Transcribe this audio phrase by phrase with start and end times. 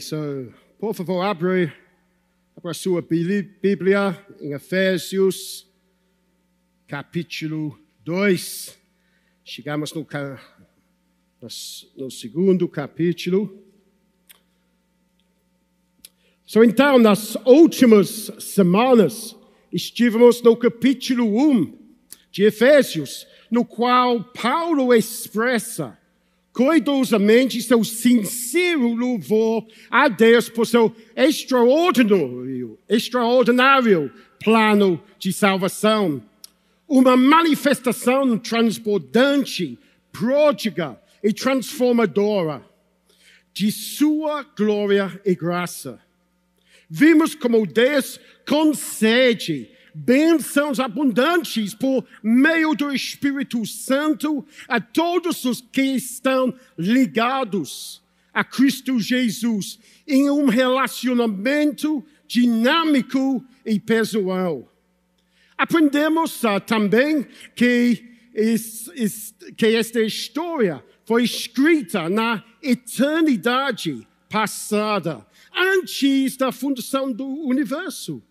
[0.00, 1.70] So, por favor, abre,
[2.56, 5.68] abre a sua Bíblia em Efésios,
[6.86, 8.78] capítulo 2.
[9.44, 10.06] Chegamos no,
[11.98, 13.62] no segundo capítulo.
[16.46, 19.36] So, então, nas últimas semanas,
[19.70, 21.78] estivemos no capítulo 1
[22.30, 25.99] de Efésios, no qual Paulo expressa
[26.52, 36.22] cuidadosamente seu sincero louvor a Deus por seu extraordinário, extraordinário plano de salvação.
[36.88, 39.78] Uma manifestação transbordante,
[40.10, 42.64] pródiga e transformadora
[43.52, 46.00] de sua glória e graça.
[46.88, 55.82] Vimos como Deus concede bênçãos abundantes por meio do Espírito Santo a todos os que
[55.82, 58.02] estão ligados
[58.32, 64.72] a Cristo Jesus em um relacionamento dinâmico e pessoal.
[65.58, 68.02] Aprendemos uh, também que,
[69.56, 78.22] que esta história foi escrita na eternidade passada, antes da fundação do universo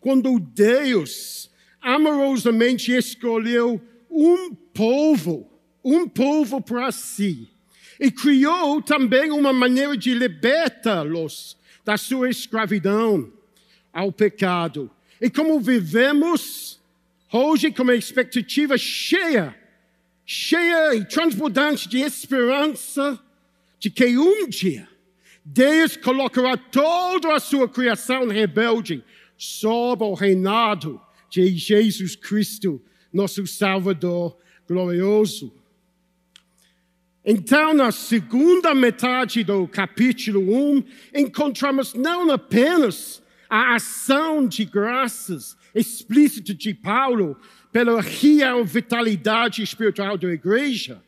[0.00, 5.50] quando Deus amorosamente escolheu um povo,
[5.84, 7.48] um povo para si,
[8.00, 13.32] e criou também uma maneira de libertá-los da sua escravidão
[13.92, 14.90] ao pecado.
[15.20, 16.80] E como vivemos
[17.32, 19.56] hoje com uma expectativa cheia,
[20.24, 23.18] cheia e transbordante de esperança
[23.80, 24.88] de que um dia
[25.44, 29.02] Deus colocará toda a sua criação rebelde
[29.38, 34.36] sob o reinado de Jesus Cristo, nosso Salvador
[34.66, 35.54] glorioso.
[37.24, 46.52] Então, na segunda metade do capítulo 1, encontramos não apenas a ação de graças explícita
[46.54, 47.36] de Paulo
[47.70, 51.02] pela real vitalidade espiritual da igreja,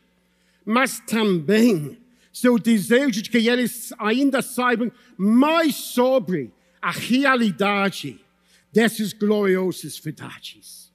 [0.65, 1.97] mas também
[2.31, 6.51] seu desejo de que eles ainda saibam mais sobre
[6.81, 8.19] a realidade
[8.71, 10.91] dessas gloriosas verdades.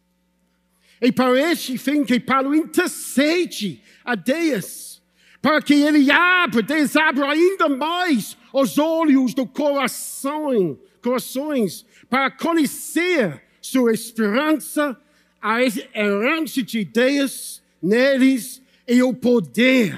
[1.00, 5.03] E para esse fim que Paulo intercede a Deus,
[5.42, 13.92] para que ele abra, desabra ainda mais os olhos do coração, corações, para conhecer sua
[13.92, 14.98] esperança,
[15.41, 19.97] a herança de Deus neles e o poder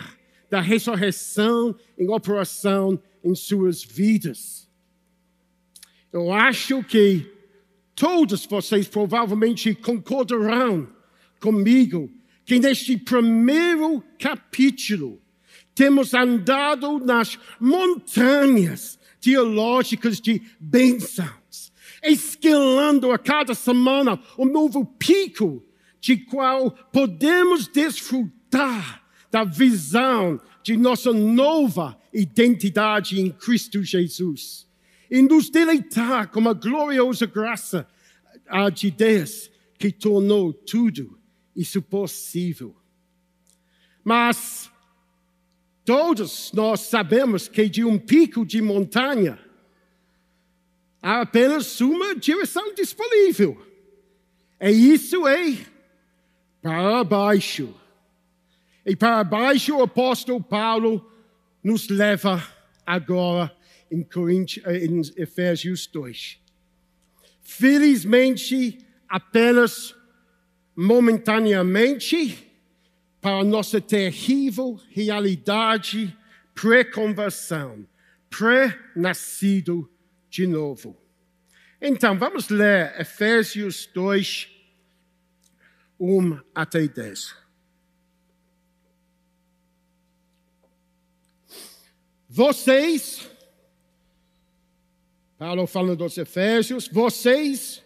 [0.50, 4.68] da ressurreição em operação em suas vidas.
[6.12, 7.30] Eu acho que
[7.98, 10.88] todos vocês provavelmente concordarão
[11.40, 12.08] comigo
[12.46, 15.20] que neste primeiro capítulo
[15.74, 21.72] temos andado nas montanhas teológicas de bênçãos,
[22.02, 25.62] escalando a cada semana um novo pico
[26.00, 34.67] de qual podemos desfrutar da visão de nossa nova identidade em Cristo Jesus
[35.10, 37.88] e nos deleitar com a gloriosa graça
[38.74, 41.18] de Deus que tornou tudo
[41.54, 42.76] isso possível.
[44.04, 44.70] Mas
[45.84, 49.38] todos nós sabemos que de um pico de montanha
[51.02, 53.64] há apenas uma direção disponível.
[54.60, 55.56] E isso é
[56.60, 57.74] para baixo.
[58.84, 61.10] E para baixo o apóstolo Paulo
[61.62, 62.42] nos leva
[62.86, 63.57] agora
[63.90, 64.06] em,
[64.64, 66.38] eh, em Efésios 2.
[67.40, 68.78] Felizmente,
[69.08, 69.94] apenas
[70.76, 72.46] momentaneamente,
[73.20, 76.16] para nossa terrível realidade
[76.54, 77.86] pré-conversão,
[78.30, 79.90] pré-nascido
[80.28, 80.96] de novo.
[81.80, 84.48] Então, vamos ler Efésios 2,
[85.98, 87.34] 1 até 10.
[92.28, 93.28] Vocês
[95.38, 97.80] Paulo falando dos Efésios, vocês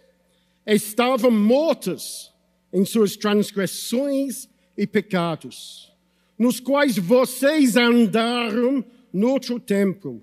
[0.65, 2.33] estavam mortos
[2.73, 5.93] em suas transgressões e pecados,
[6.37, 8.83] nos quais vocês andaram
[9.13, 10.19] no outro tempo,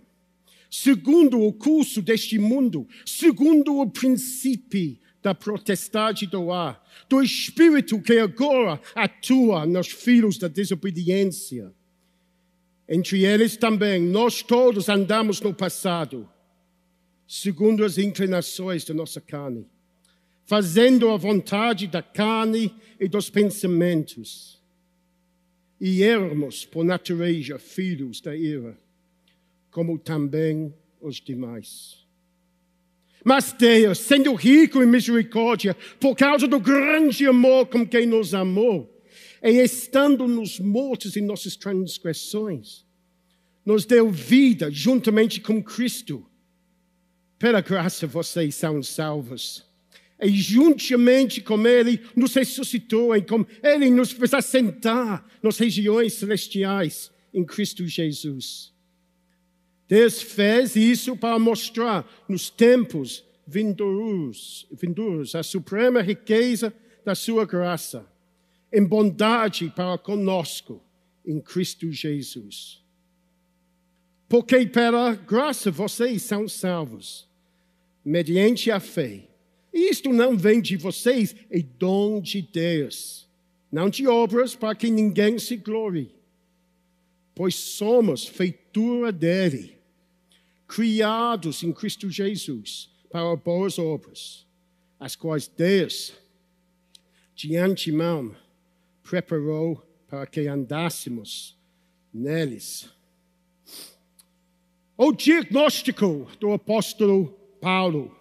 [0.68, 8.18] segundo o curso deste mundo, segundo o princípio da protestade do ar, do espírito que
[8.18, 11.72] agora atua nos filhos da desobediência.
[12.88, 16.28] Entre eles também, nós todos andamos no passado
[17.32, 19.64] segundo as inclinações da nossa carne,
[20.46, 24.60] fazendo a vontade da carne e dos pensamentos.
[25.80, 28.76] e éramos, por natureza, filhos da ira,
[29.70, 32.04] como também os demais.
[33.24, 39.00] Mas Deus, sendo rico em misericórdia, por causa do grande amor com quem nos amou,
[39.40, 42.84] e estando nos mortos em nossas transgressões,
[43.64, 46.26] nos deu vida juntamente com Cristo.
[47.40, 49.64] Pela graça vocês são salvos.
[50.20, 57.10] E juntamente com Ele nos ressuscitou e com Ele nos fez assentar nas regiões celestiais
[57.32, 58.74] em Cristo Jesus.
[59.88, 66.74] Deus fez isso para mostrar nos tempos vindouros, vindouros a suprema riqueza
[67.06, 68.06] da sua graça,
[68.70, 70.84] em bondade para conosco
[71.24, 72.84] em Cristo Jesus.
[74.28, 77.29] Porque pela graça vocês são salvos,
[78.04, 79.28] mediante a fé.
[79.72, 83.28] Isto não vem de vocês, é dom de Deus,
[83.70, 86.14] não de obras para que ninguém se glorie.
[87.34, 89.78] Pois somos feitura dele,
[90.66, 94.46] criados em Cristo Jesus para boas obras,
[94.98, 96.12] as quais Deus,
[97.34, 98.34] de antemão,
[99.02, 101.56] preparou para que andássemos
[102.12, 102.88] neles.
[104.96, 108.14] O diagnóstico do apóstolo Paulo.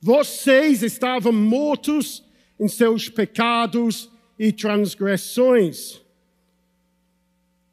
[0.00, 2.22] Vocês estavam mortos
[2.60, 6.00] em seus pecados e transgressões.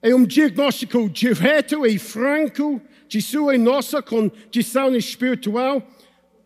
[0.01, 5.85] É um diagnóstico direto e franco de sua e nossa condição espiritual,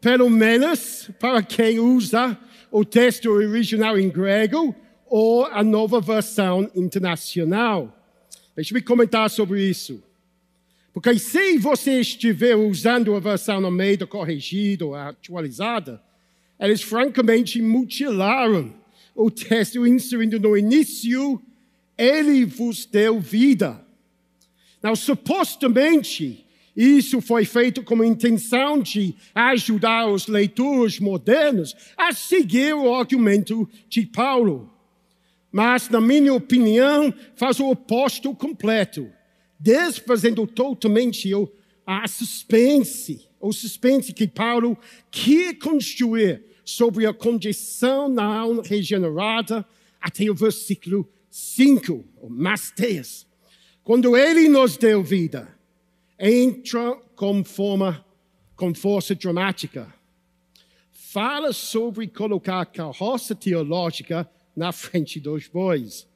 [0.02, 2.38] pelo menos para quem usa
[2.72, 4.76] o texto original em grego
[5.06, 7.96] ou a nova versão internacional.
[8.56, 10.04] Deixe-me comentar sobre isso.
[10.96, 16.02] Porque se você estiver usando a versão no meio corrigida ou atualizada,
[16.58, 18.74] eles francamente mutilaram
[19.14, 21.42] o texto inserindo no início,
[21.98, 23.86] ele vos deu vida.
[24.82, 32.74] Não, supostamente, isso foi feito com a intenção de ajudar os leitores modernos a seguir
[32.74, 34.74] o argumento de Paulo.
[35.52, 39.12] Mas, na minha opinião, faz o oposto completo
[39.66, 41.32] desfazendo totalmente
[41.88, 44.78] a suspense, o suspense que Paulo
[45.10, 49.66] quer construir sobre a condição alma regenerada
[50.00, 53.26] até o versículo 5, o Masteias.
[53.84, 55.52] Quando ele nos deu vida,
[56.20, 58.06] entra com forma,
[58.56, 59.92] com força dramática.
[60.92, 66.08] Fala sobre colocar a carroça teológica na frente dos bois.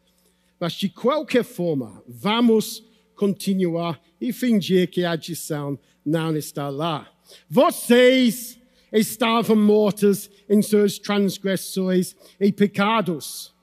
[0.59, 2.87] Mas de qualquer forma, vamos
[3.19, 7.11] continuar e fingir que a adição não está lá.
[7.49, 8.57] Vocês
[8.93, 13.53] estavam mortos em suas transgressões e pecados.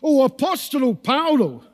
[0.00, 1.64] O apóstolo Paulo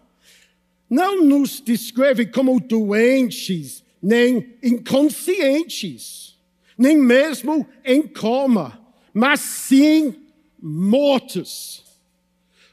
[0.88, 6.38] não nos descreve como doentes, nem inconscientes,
[6.79, 8.81] nem mesmo em coma,
[9.12, 10.15] mas sim
[10.59, 11.85] mortos,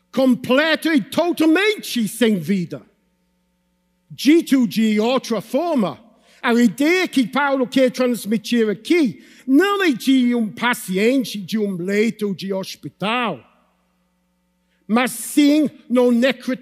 [0.10, 2.93] completo e totalmente sem vida.
[4.16, 6.00] Dito de outra forma,
[6.40, 12.36] a ideia que Paulo quer transmitir aqui não é de um paciente de um leito
[12.36, 13.44] de hospital,
[14.88, 16.56] mas sim no necro,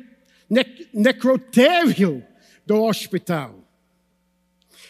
[0.49, 2.23] nec, necrotério
[2.65, 3.67] do hospital.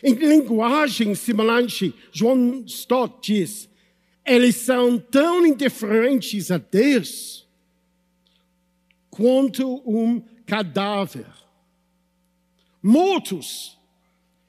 [0.03, 3.68] Em linguagem semelhante, João Stott diz:
[4.24, 7.50] eles são tão indiferentes a Deus
[9.10, 11.40] quanto um cadáver
[12.81, 13.77] mortos.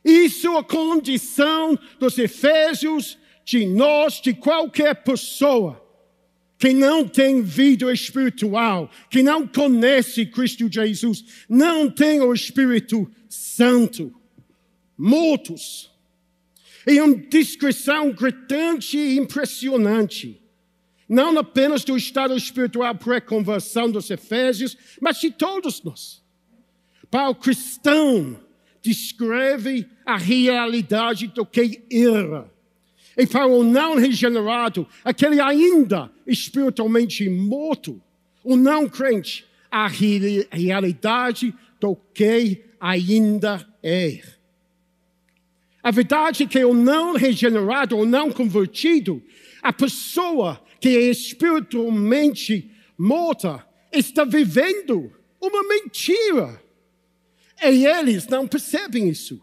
[0.04, 5.82] Isso é a condição dos Efésios, de nós, de qualquer pessoa
[6.58, 14.14] que não tem vida espiritual, que não conhece Cristo Jesus, não tem o Espírito Santo.
[14.96, 15.90] Mortos.
[16.86, 20.40] E uma descrição gritante e impressionante.
[21.08, 26.21] Não apenas do estado espiritual pré-conversão dos Efésios, mas de todos nós.
[27.12, 28.40] Para o cristão,
[28.80, 32.50] descreve a realidade do que era.
[33.14, 38.00] E para o não regenerado, aquele ainda espiritualmente morto,
[38.42, 44.22] o não crente, a realidade do que ainda é.
[45.82, 49.22] A verdade é que o não regenerado, o não convertido,
[49.62, 56.62] a pessoa que é espiritualmente morta, está vivendo uma mentira.
[57.62, 59.40] E eles não percebem isso.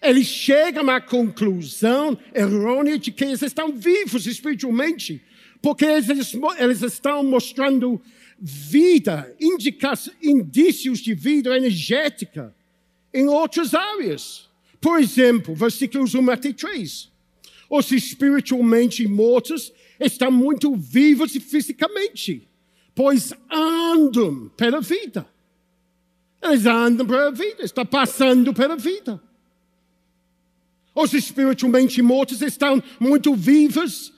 [0.00, 5.20] Eles chegam à conclusão errônea de que eles estão vivos espiritualmente,
[5.60, 8.00] porque eles, eles estão mostrando
[8.38, 9.34] vida,
[10.22, 12.54] indícios de vida energética
[13.12, 14.48] em outras áreas.
[14.80, 17.10] Por exemplo, versículos 1 até 3.
[17.68, 22.48] Os espiritualmente mortos estão muito vivos fisicamente,
[22.94, 25.26] pois andam pela vida.
[26.42, 29.20] Eles andam pela vida, estão passando pela vida.
[30.94, 34.12] Os espiritualmente mortos estão muito vivos,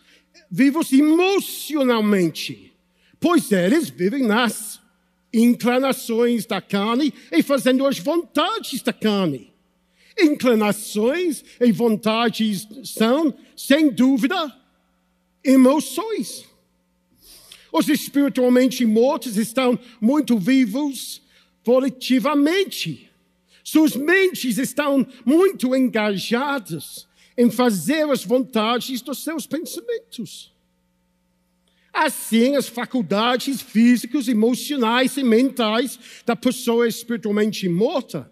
[0.51, 2.73] vivos emocionalmente,
[3.19, 4.81] pois eles vivem nas
[5.33, 9.53] inclinações da carne e fazendo as vontades da carne.
[10.19, 14.55] Inclinações e vontades são, sem dúvida,
[15.45, 16.45] emoções.
[17.73, 21.23] Os espiritualmente mortos estão muito vivos
[21.65, 23.11] volitivamente.
[23.63, 30.53] Suas mentes estão muito engajadas em fazer as vontades dos seus pensamentos.
[31.93, 38.31] Assim, as faculdades físicas, emocionais e mentais da pessoa espiritualmente morta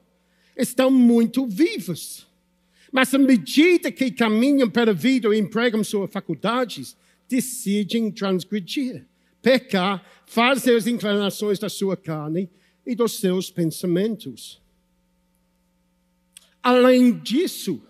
[0.57, 2.27] estão muito vivas.
[2.91, 6.97] Mas à medida que caminham pela vida e empregam suas faculdades,
[7.29, 9.05] decidem transgredir,
[9.43, 12.49] pecar, fazer as inclinações da sua carne
[12.89, 14.63] e dos seus pensamentos.
[16.63, 17.83] Além disso,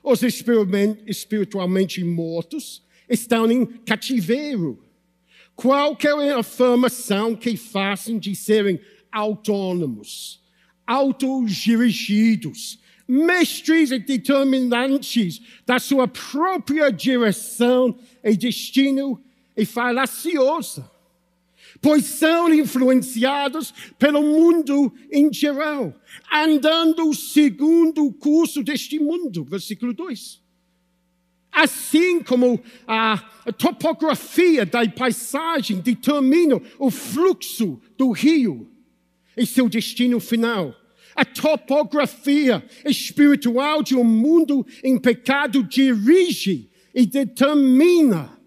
[0.00, 4.80] os espiritualmente mortos estão em cativeiro.
[5.56, 8.80] Qualquer afirmação que façam de serem
[9.10, 10.40] autônomos,
[10.86, 12.78] autodirigidos,
[13.08, 19.20] mestres e determinantes da sua própria direção e destino
[19.56, 20.88] é falaciosa
[21.80, 25.94] pois são influenciados pelo mundo em geral,
[26.32, 29.44] andando segundo o curso deste mundo.
[29.44, 30.42] Versículo 2.
[31.50, 33.18] Assim como a
[33.56, 38.70] topografia da paisagem determina o fluxo do rio
[39.36, 40.74] e seu destino final,
[41.16, 48.37] a topografia espiritual de um mundo em pecado dirige e determina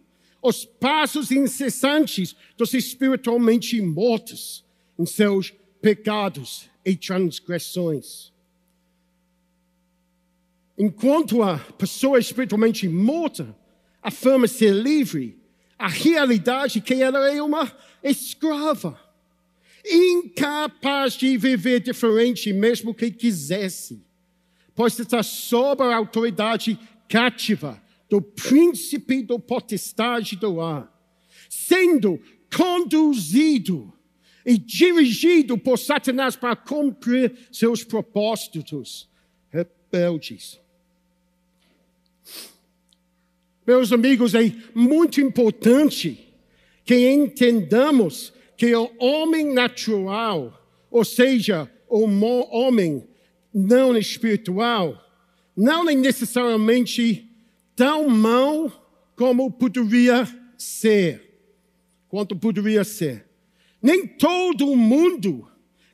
[0.42, 4.66] os passos incessantes dos espiritualmente mortos
[4.98, 8.32] em seus pecados e transgressões.
[10.78, 13.56] Enquanto a pessoa espiritualmente morta
[14.02, 15.40] afirma ser livre,
[15.78, 17.72] a realidade é que ela é uma
[18.04, 19.00] escrava,
[19.86, 24.04] incapaz de viver diferente mesmo que quisesse,
[24.74, 27.82] pois está sob a autoridade cativa
[28.12, 30.94] do príncipe do potestade do ar,
[31.50, 32.20] sendo
[32.54, 33.94] conduzido
[34.46, 39.10] e dirigido por Satanás para cumprir seus propósitos
[39.50, 40.60] rebeldes.
[43.66, 46.34] Meus amigos, é muito importante
[46.84, 52.04] que entendamos que o homem natural, ou seja, o
[52.52, 53.08] homem
[53.54, 55.02] não espiritual,
[55.56, 57.31] não é necessariamente
[57.76, 58.72] tão mau
[59.16, 61.40] como poderia ser.
[62.08, 63.26] Quanto poderia ser.
[63.82, 65.48] Nem todo mundo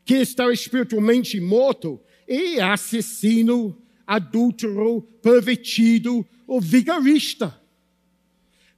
[0.03, 7.60] que está espiritualmente morto é assassino, adúltero, pervertido ou vigarista.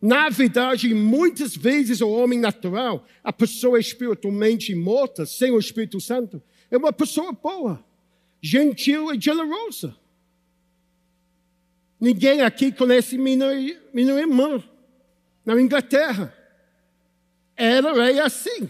[0.01, 6.41] Na verdade, muitas vezes o homem natural, a pessoa espiritualmente morta, sem o Espírito Santo,
[6.71, 7.83] é uma pessoa boa,
[8.41, 9.95] gentil e generosa.
[11.99, 13.47] Ninguém aqui conhece minha,
[13.93, 14.63] minha irmã
[15.45, 16.33] na Inglaterra.
[17.55, 18.69] Ela é assim.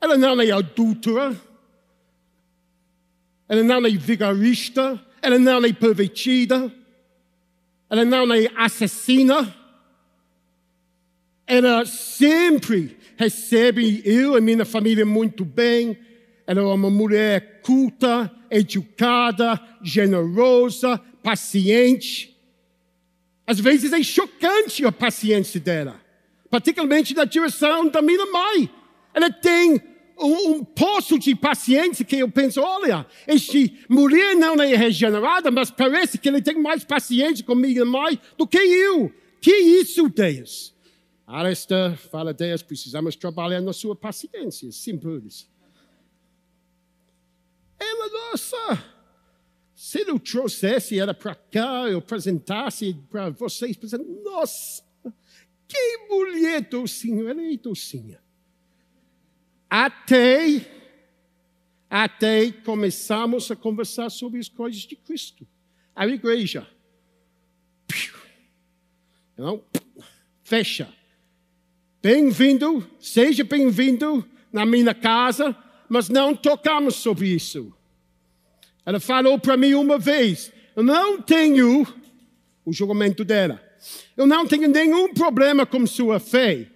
[0.00, 1.36] Ela não é adúltera.
[3.48, 5.00] Ela não é vigarista.
[5.22, 6.72] Ela não é pervertida.
[7.88, 9.54] Ela não é assassina.
[11.46, 15.96] Ela sempre recebe eu e minha família muito bem.
[16.46, 22.34] Ela é uma mulher culta, educada, generosa, paciente.
[23.46, 26.00] Às vezes é chocante a paciência dela,
[26.48, 28.70] particularmente na direção da minha mãe.
[29.12, 29.78] Ela tem
[30.18, 35.70] um, um poço de paciência que eu penso, olha, este mulher não é regenerada, mas
[35.70, 39.12] parece que ele tem mais paciência com minha mãe do que eu.
[39.42, 40.74] Que isso, Deus?
[41.26, 44.72] Alistair fala, Deus, precisamos trabalhar na sua paciência.
[44.72, 45.46] Simples.
[47.78, 48.84] Ela, nossa,
[49.74, 54.82] se eu trouxesse ela para cá, eu apresentasse para vocês, pensando, nossa,
[55.68, 58.20] que mulher docinha, ela é docinha.
[59.70, 60.66] Até,
[61.88, 65.46] até começamos a conversar sobre as coisas de Cristo.
[65.94, 66.66] A igreja.
[69.36, 69.62] Não,
[70.42, 70.92] fecha.
[72.02, 75.56] Bem-vindo, seja bem-vindo na minha casa,
[75.88, 77.72] mas não tocamos sobre isso.
[78.84, 81.86] Ela falou para mim uma vez: eu não tenho
[82.64, 83.62] o julgamento dela.
[84.16, 86.68] Eu não tenho nenhum problema com sua fé.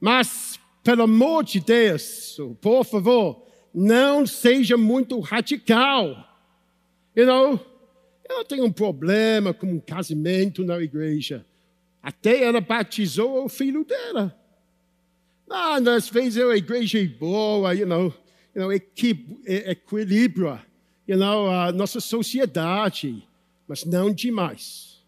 [0.00, 6.24] Mas, pelo amor de Deus, por favor, não seja muito radical.
[7.16, 7.60] You know,
[8.28, 11.44] eu tenho um problema com um casamento na igreja.
[12.02, 14.37] Até ela batizou o filho dela.
[15.50, 18.14] Ah, às vezes a igreja é boa, you know,
[18.54, 20.62] you know equilibra
[21.08, 23.26] you know, a nossa sociedade,
[23.66, 25.02] mas não demais.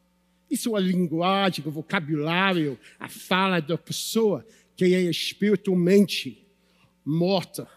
[0.51, 4.45] Isso é a linguagem, o vocabulário, a fala da pessoa
[4.75, 6.43] que é espiritualmente
[7.05, 7.69] morta.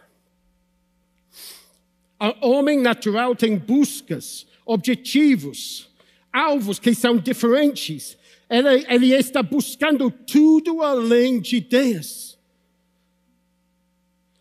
[2.41, 5.89] O homem natural tem buscas, objetivos,
[6.31, 8.17] alvos que são diferentes.
[8.49, 12.32] Ele, ele está buscando tudo além de Deus.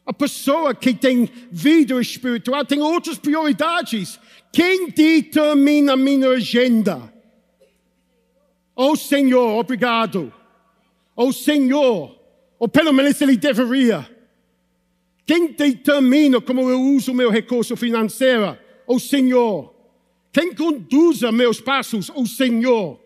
[0.05, 4.19] A pessoa que tem vida espiritual tem outras prioridades.
[4.53, 7.13] Quem determina a minha agenda?
[8.75, 10.33] O Senhor, obrigado.
[11.15, 12.19] O Senhor,
[12.59, 14.09] ou pelo menos ele deveria.
[15.25, 18.59] Quem determina como eu uso meu recurso financeiro?
[18.87, 19.73] O Senhor.
[20.33, 22.11] Quem conduz meus passos?
[22.15, 22.99] O Senhor.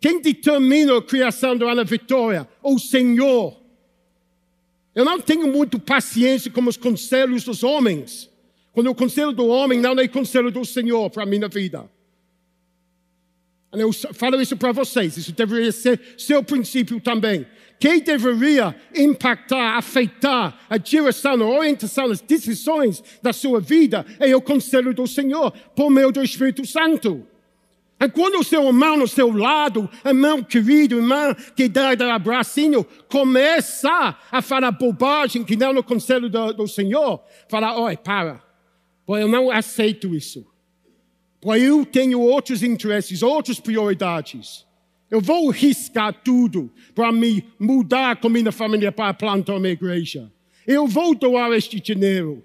[0.00, 2.48] Quem determina a criação da minha vitória?
[2.62, 3.61] O Senhor.
[4.94, 8.30] Eu não tenho muito paciência com os conselhos dos homens.
[8.72, 11.90] Quando o conselho do homem não é conselho do Senhor para a minha vida.
[13.72, 17.46] Eu falo isso para vocês, isso deveria ser seu princípio também.
[17.80, 24.42] Quem deveria impactar, afetar a direção, a orientação, as decisões da sua vida é o
[24.42, 27.26] conselho do Senhor, por meio do Espírito Santo.
[28.02, 32.84] E quando o seu irmão no seu lado, irmão querido, irmão que dá o abracinho,
[33.08, 38.42] começa a falar bobagem que não no conselho do, do Senhor, fala, oi, para,
[39.06, 40.44] eu não aceito isso.
[41.40, 44.66] Porque eu tenho outros interesses, outras prioridades.
[45.08, 50.32] Eu vou riscar tudo para me mudar com minha família para plantar uma igreja.
[50.66, 52.42] Eu vou doar este dinheiro.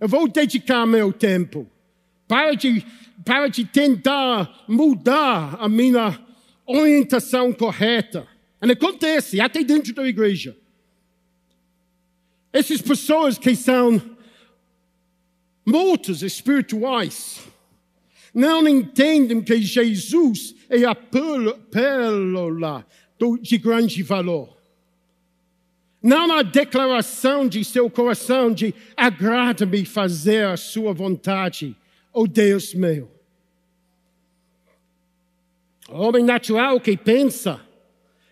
[0.00, 1.66] Eu vou dedicar meu tempo.
[2.26, 2.84] Para de
[3.24, 6.18] para de tentar mudar a minha
[6.66, 8.26] orientação correta.
[8.62, 10.56] E acontece até dentro da igreja.
[12.52, 14.00] Essas pessoas que são
[15.64, 17.40] mortas espirituais
[18.32, 22.86] não entendem que Jesus é a pérola
[23.40, 24.56] de grande valor.
[26.02, 31.74] Não há declaração de seu coração de agrada-me fazer a sua vontade,
[32.18, 33.10] oh Deus meu.
[35.86, 37.60] O homem natural que pensa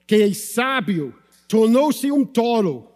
[0.07, 1.15] que é sábio
[1.47, 2.91] tornou-se um tolo,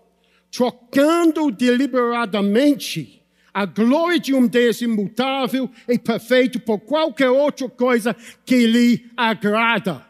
[0.51, 3.23] trocando deliberadamente
[3.53, 10.07] a glória de um Deus imutável e perfeito por qualquer outra coisa que lhe agrada.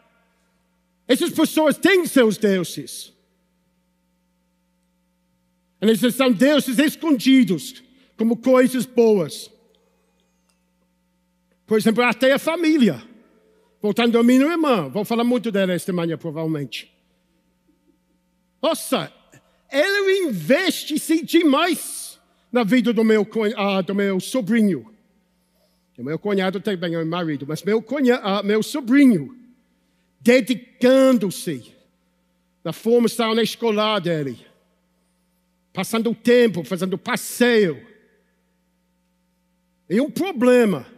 [1.05, 3.13] Essas pessoas têm seus deuses.
[5.81, 7.83] Eles são deuses escondidos,
[8.15, 9.51] como coisas boas.
[11.69, 12.99] Por exemplo, até a família.
[13.79, 16.91] Voltando à minha irmã, vou falar muito dela esta manhã, provavelmente.
[18.59, 19.13] Nossa,
[19.69, 22.19] ela investe-se demais
[22.51, 24.91] na vida do meu, uh, do meu sobrinho.
[25.95, 29.37] O meu cunhado também é marido, mas meu, cunhado, uh, meu sobrinho,
[30.19, 31.71] dedicando-se
[32.63, 34.43] na formação escolar dele,
[35.71, 37.79] passando tempo, fazendo passeio.
[39.87, 40.97] E um problema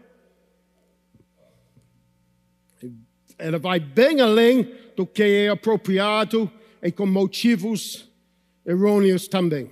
[3.41, 6.49] ela vai bem além do que é apropriado
[6.81, 8.07] e com motivos
[8.65, 9.71] errôneos também.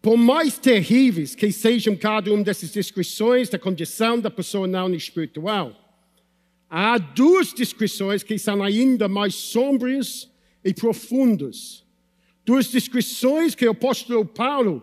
[0.00, 5.74] Por mais terríveis que sejam cada uma dessas descrições da condição da pessoa não espiritual,
[6.70, 10.30] há duas descrições que são ainda mais sombrias
[10.64, 11.84] e profundas.
[12.44, 14.82] Duas descrições que o apóstolo Paulo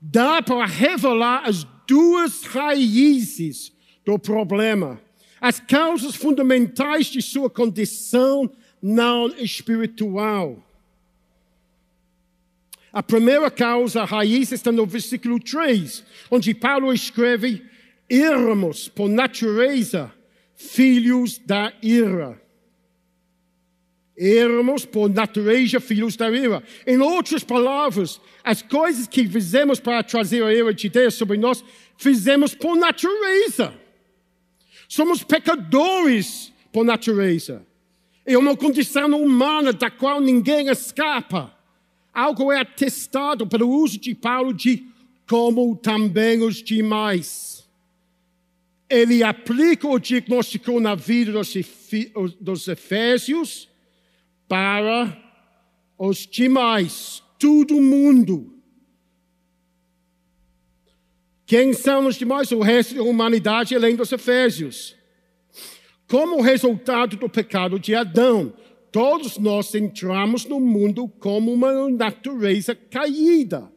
[0.00, 3.72] dá para revelar as duas raízes
[4.04, 5.00] do problema
[5.40, 8.50] as causas fundamentais de sua condição
[8.82, 10.62] não espiritual.
[12.92, 17.64] A primeira causa, a raiz, está no versículo 3, onde Paulo escreve:
[18.08, 20.12] éramos, por natureza,
[20.56, 22.40] filhos da ira.
[24.18, 26.62] Éramos, por natureza, filhos da ira.
[26.86, 31.64] Em outras palavras, as coisas que fizemos para trazer a ira de Deus sobre nós,
[31.96, 33.72] fizemos por natureza.
[34.90, 37.64] Somos pecadores por natureza.
[38.26, 41.56] É uma condição humana da qual ninguém escapa.
[42.12, 44.84] Algo é atestado pelo uso de Paulo de
[45.28, 47.70] como também os demais.
[48.88, 51.54] Ele aplica o diagnóstico na vida dos,
[52.40, 53.68] dos Efésios
[54.48, 55.16] para
[55.96, 58.59] os demais, todo mundo.
[61.50, 62.52] Quem são os demais?
[62.52, 64.94] O resto da humanidade, além dos Efésios.
[66.06, 68.54] Como resultado do pecado de Adão,
[68.92, 73.68] todos nós entramos no mundo como uma natureza caída.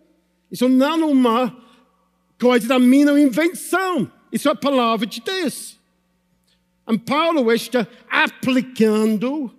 [0.52, 1.66] Isso não é uma
[2.40, 4.12] coisa da minha invenção.
[4.32, 5.80] Isso é a palavra de Deus.
[6.88, 9.52] E Paulo está aplicando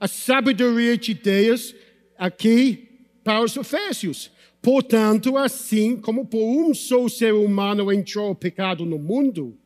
[0.00, 1.74] a sabedoria de Deus
[2.16, 2.88] aqui
[3.22, 4.30] para os Efésios.
[4.62, 9.56] Portanto, assim como por um só ser humano entrou o pecado no mundo,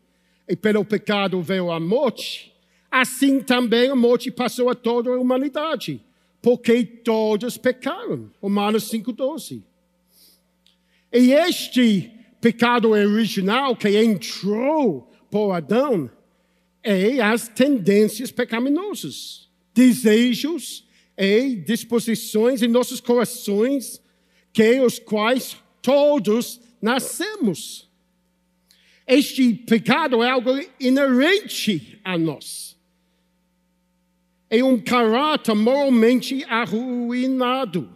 [0.48, 2.52] e pelo pecado veio a morte,
[2.90, 6.00] assim também a morte passou a toda a humanidade,
[6.40, 8.30] porque todos pecaram.
[8.40, 9.62] Romanos 5,12.
[11.12, 16.10] E este pecado original que entrou por Adão
[16.82, 24.02] é as tendências pecaminosas, desejos e disposições em nossos corações,
[24.54, 27.90] que os quais todos nascemos.
[29.06, 32.74] Este pecado é algo inerente a nós.
[34.48, 37.90] É um caráter moralmente arruinado.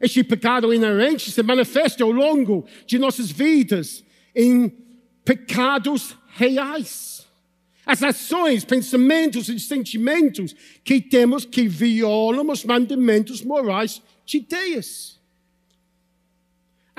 [0.00, 4.72] Este pecado inerente se manifesta ao longo de nossas vidas em
[5.24, 7.26] pecados reais.
[7.86, 15.19] As ações, pensamentos e sentimentos que temos que violam os mandamentos morais de Deus.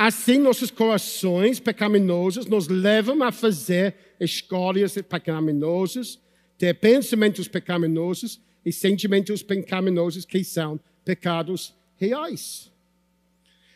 [0.03, 6.19] Assim, nossos corações pecaminosos nos levam a fazer escolhas pecaminosas,
[6.57, 12.71] ter pensamentos pecaminosos e sentimentos pecaminosos que são pecados reais.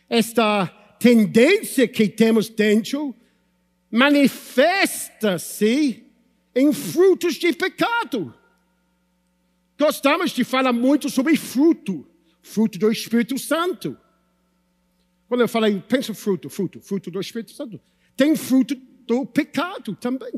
[0.09, 0.65] Esta
[0.99, 3.15] tendência que temos dentro
[3.91, 6.07] manifesta-se
[6.55, 8.33] em frutos de pecado.
[9.77, 12.03] Gostamos de falar muito sobre fruto,
[12.41, 13.95] fruto do Espírito Santo.
[15.27, 17.79] Quando eu falei, pensa fruto, fruto, fruto do Espírito Santo.
[18.15, 18.75] Tem fruto
[19.07, 20.33] do pecado também.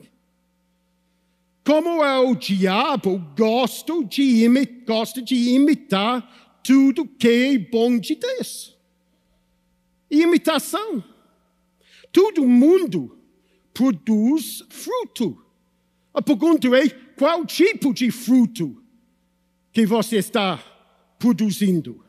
[1.64, 8.16] Como é o diabo gosta de, imitar, gosta de imitar tudo que é bom de
[8.16, 8.78] Deus.
[10.10, 11.04] Imitação.
[12.12, 13.20] Todo mundo
[13.74, 15.46] produz fruto.
[16.14, 18.82] A pergunta é: qual tipo de fruto
[19.72, 20.58] que você está
[21.20, 22.07] produzindo?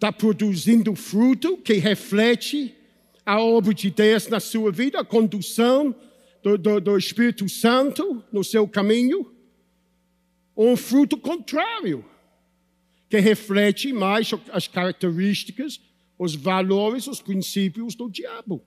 [0.00, 2.74] Está produzindo fruto que reflete
[3.26, 5.94] a obra de Deus na sua vida, a condução
[6.42, 9.30] do, do, do Espírito Santo no seu caminho,
[10.56, 12.02] ou um fruto contrário,
[13.10, 15.78] que reflete mais as características,
[16.18, 18.64] os valores, os princípios do diabo.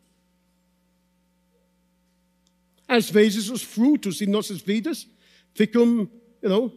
[2.87, 5.07] Às vezes os frutos em nossas vidas
[5.55, 6.07] ficam,
[6.43, 6.71] you know,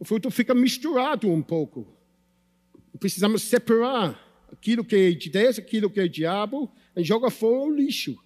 [0.00, 1.93] o fruto fica misturado um pouco.
[2.98, 4.20] Precisamos separar
[4.52, 8.18] aquilo que é de Deus, aquilo que é diabo, e joga fora o lixo.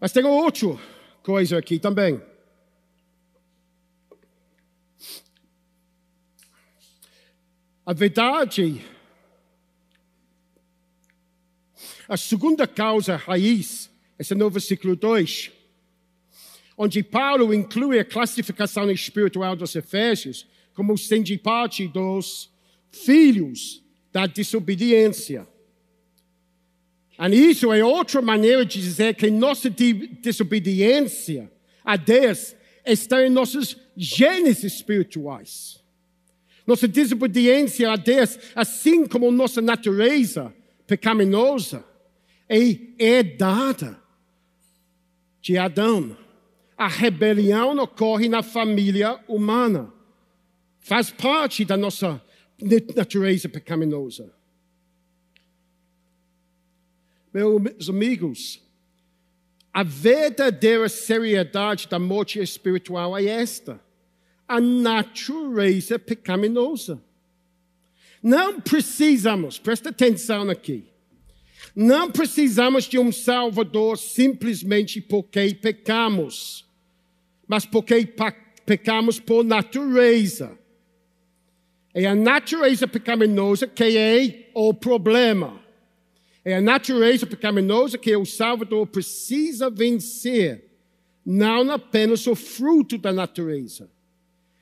[0.00, 0.78] Mas tem outra
[1.22, 2.20] coisa aqui também.
[7.86, 8.84] A verdade,
[12.06, 15.50] a segunda causa raiz, esse no versículo 2,
[16.76, 20.46] onde Paulo inclui a classificação espiritual dos Efésios,
[20.78, 22.52] como sendo parte dos
[22.92, 25.44] filhos da desobediência.
[27.18, 31.50] E isso é outra maneira de dizer que nossa desobediência
[31.84, 32.54] a Deus
[32.86, 35.82] está em nossos genes espirituais.
[36.64, 40.54] Nossa desobediência a Deus, assim como nossa natureza
[40.86, 41.84] pecaminosa,
[42.48, 42.56] é
[43.00, 44.00] herdada
[45.42, 46.16] de Adão.
[46.76, 49.97] A rebelião ocorre na família humana.
[50.80, 52.22] Faz parte da nossa
[52.60, 54.32] natureza pecaminosa.
[57.32, 58.62] Meus amigos,
[59.72, 63.80] a verdadeira seriedade da morte espiritual é esta:
[64.46, 67.02] a natureza pecaminosa.
[68.20, 70.84] Não precisamos, presta atenção aqui,
[71.76, 76.66] não precisamos de um Salvador simplesmente porque pecamos,
[77.46, 78.12] mas porque
[78.66, 80.58] pecamos por natureza.
[81.94, 85.60] É a natureza pecaminosa que é o problema.
[86.44, 90.64] É a natureza pecaminosa que o Salvador precisa vencer,
[91.24, 93.90] não apenas o fruto da natureza.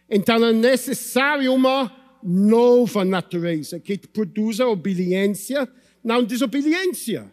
[0.08, 5.68] Então é necessário uma nova natureza que produza obediência,
[6.02, 7.30] não desobediência.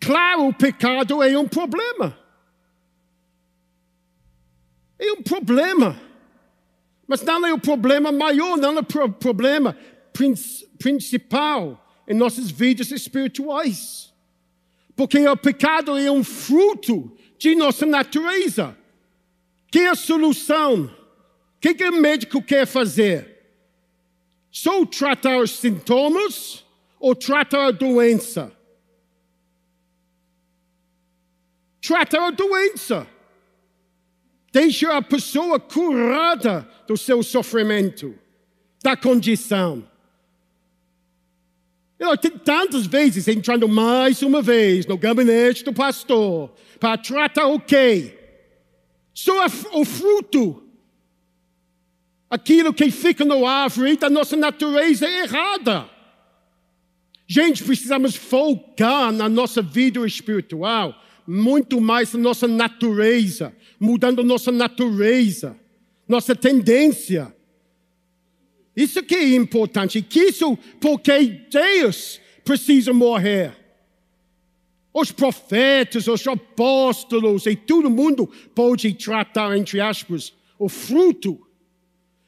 [0.00, 2.18] Claro, o pecado é um problema.
[4.98, 5.98] É um problema.
[7.06, 9.76] Mas não é o problema maior, não é o problema
[10.78, 14.12] principal em nossas vidas espirituais.
[14.96, 18.76] Porque o pecado é um fruto de nossa natureza.
[19.70, 20.84] Que é a solução?
[20.84, 23.34] O que, que o médico quer fazer?
[24.50, 26.64] Só tratar os sintomas
[27.00, 28.52] ou tratar a doença?
[31.80, 33.06] Tratar a doença.
[34.54, 38.14] Deixa a pessoa curada do seu sofrimento,
[38.84, 39.84] da condição.
[41.98, 47.58] Eu tenho tantas vezes entrando mais uma vez no gabinete do pastor para tratar o
[47.58, 48.16] quê?
[49.12, 50.62] Só o fruto.
[52.30, 55.90] Aquilo que fica no árvore da nossa natureza é errada.
[57.26, 60.94] Gente, precisamos focar na nossa vida espiritual,
[61.26, 65.56] muito mais na nossa natureza, mudando nossa natureza,
[66.08, 67.34] nossa tendência.
[68.76, 70.02] Isso que é importante.
[70.02, 73.56] Que isso porque Deus precisa morrer.
[74.92, 81.44] Os profetas, os apóstolos e todo mundo pode tratar, entre aspas, o fruto.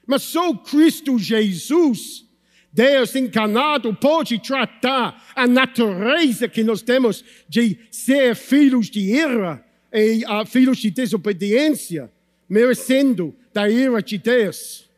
[0.07, 2.25] Mas só Cristo Jesus,
[2.73, 9.66] Deus encarnado, pode tratar a natureza que nós temos de ser filhos de ira
[9.97, 12.13] e uh, filhos de desobediência,
[12.49, 14.89] merecendo da ira de Deus.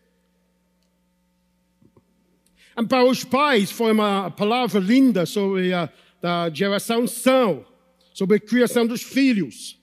[2.77, 7.65] E para os pais foi uma palavra linda sobre a da geração são,
[8.13, 9.79] sobre a criação dos filhos.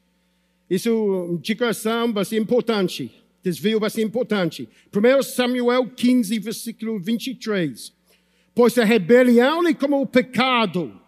[0.69, 3.11] Isso é uma digressão bastante importante,
[3.43, 4.69] desvio bastante importante.
[4.93, 7.93] 1 Samuel 15, versículo 23.
[8.53, 10.99] Pois a rebelião é como o pecado,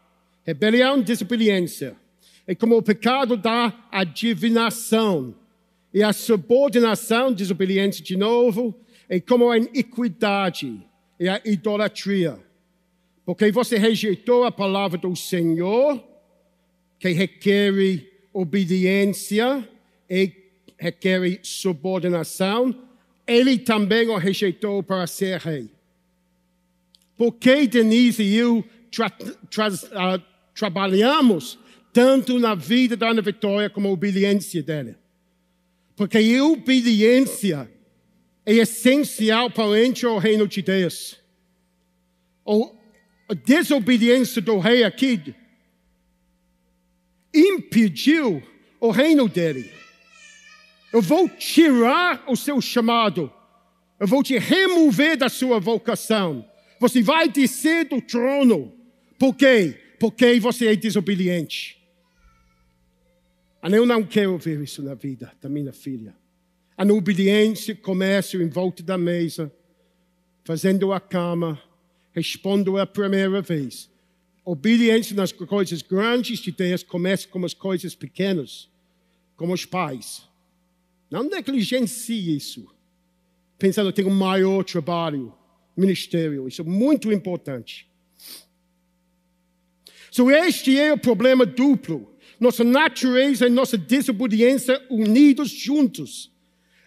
[0.46, 1.96] rebelião, desobediência,
[2.47, 5.36] é como o pecado da adivinação.
[5.93, 8.73] E a subordinação, desobediência de novo,
[9.10, 10.81] é como a iniquidade
[11.19, 12.39] e a idolatria.
[13.25, 16.01] Porque você rejeitou a palavra do Senhor,
[16.97, 17.73] que requer
[18.31, 19.67] obediência
[20.10, 20.31] e
[20.77, 22.73] requer subordinação,
[23.25, 25.69] ele também o rejeitou para ser rei.
[27.17, 31.60] Por que Denise e eu tra tra uh, trabalhamos
[31.97, 34.95] tanto na vida da Ana Vitória como a obediência dela?
[35.95, 37.67] Porque a obediência
[38.45, 41.19] é essencial para entrar no reino de Deus.
[43.27, 45.33] A desobediência do rei aqui
[47.33, 48.43] impediu
[48.79, 49.71] o reino dele.
[50.93, 53.33] Eu vou tirar o seu chamado.
[53.99, 56.47] Eu vou te remover da sua vocação.
[56.79, 58.71] Você vai descer do trono.
[59.17, 59.95] Por quê?
[59.99, 61.77] Porque você é desobediente.
[63.75, 66.15] Eu não quero ver isso na vida da minha filha.
[66.77, 69.51] A obediência começa em volta da mesa,
[70.43, 71.62] fazendo a cama,
[72.13, 73.89] respondo a primeira vez.
[74.45, 78.69] Obediência nas coisas grandes de Deus começa com as coisas pequenas,
[79.36, 80.27] como os pais.
[81.10, 82.67] Não negligencie isso.
[83.58, 85.34] Pensando que tem um maior trabalho,
[85.75, 86.47] ministério.
[86.47, 87.89] Isso é muito importante.
[90.12, 92.16] So, este é o problema duplo.
[92.39, 96.32] Nossa natureza e nossa desobediência unidos juntos.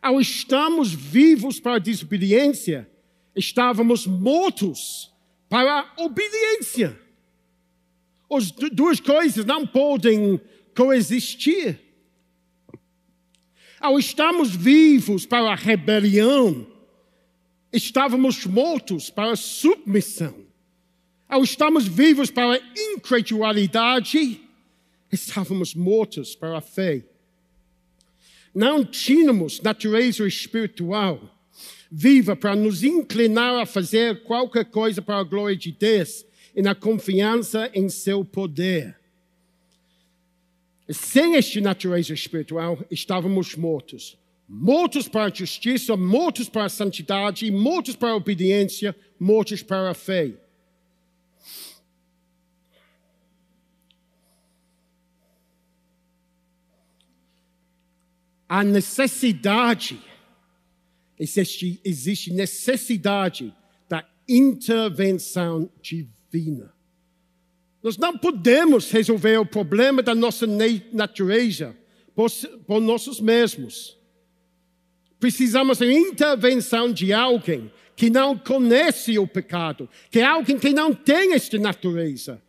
[0.00, 2.88] Ao estarmos vivos para a desobediência,
[3.34, 5.12] estávamos mortos
[5.48, 6.98] para a obediência.
[8.30, 10.40] As duas coisas não podem
[10.74, 11.78] coexistir.
[13.80, 16.66] Ao estarmos vivos para a rebelião,
[17.72, 20.34] estávamos mortos para a submissão.
[21.28, 24.40] Ao estarmos vivos para a incredulidade,
[25.10, 27.04] estávamos mortos para a fé.
[28.54, 31.36] Não tínhamos natureza espiritual
[31.90, 36.74] viva para nos inclinar a fazer qualquer coisa para a glória de Deus e na
[36.74, 38.96] confiança em seu poder.
[40.88, 44.18] Sem esta natureza espiritual, estávamos mortos.
[44.48, 49.94] Mortos para a justiça, mortos para a santidade, mortos para a obediência, mortos para a
[49.94, 50.32] fé.
[58.50, 60.02] A necessidade
[61.16, 63.54] existe, existe necessidade
[63.88, 66.74] da intervenção divina.
[67.80, 70.48] Nós não podemos resolver o problema da nossa
[70.92, 71.76] natureza
[72.12, 72.28] por,
[72.66, 73.96] por nossos mesmos.
[75.20, 80.92] Precisamos da intervenção de alguém que não conhece o pecado, que é alguém que não
[80.92, 82.42] tem esta natureza.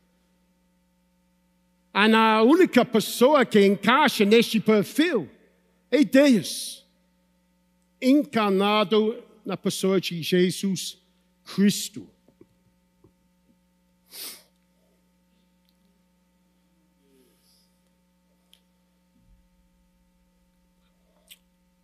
[1.93, 5.29] A única pessoa que encaixa neste perfil
[6.05, 6.87] Deus,
[8.01, 10.97] encarnado na pessoa de Jesus
[11.43, 12.07] Cristo.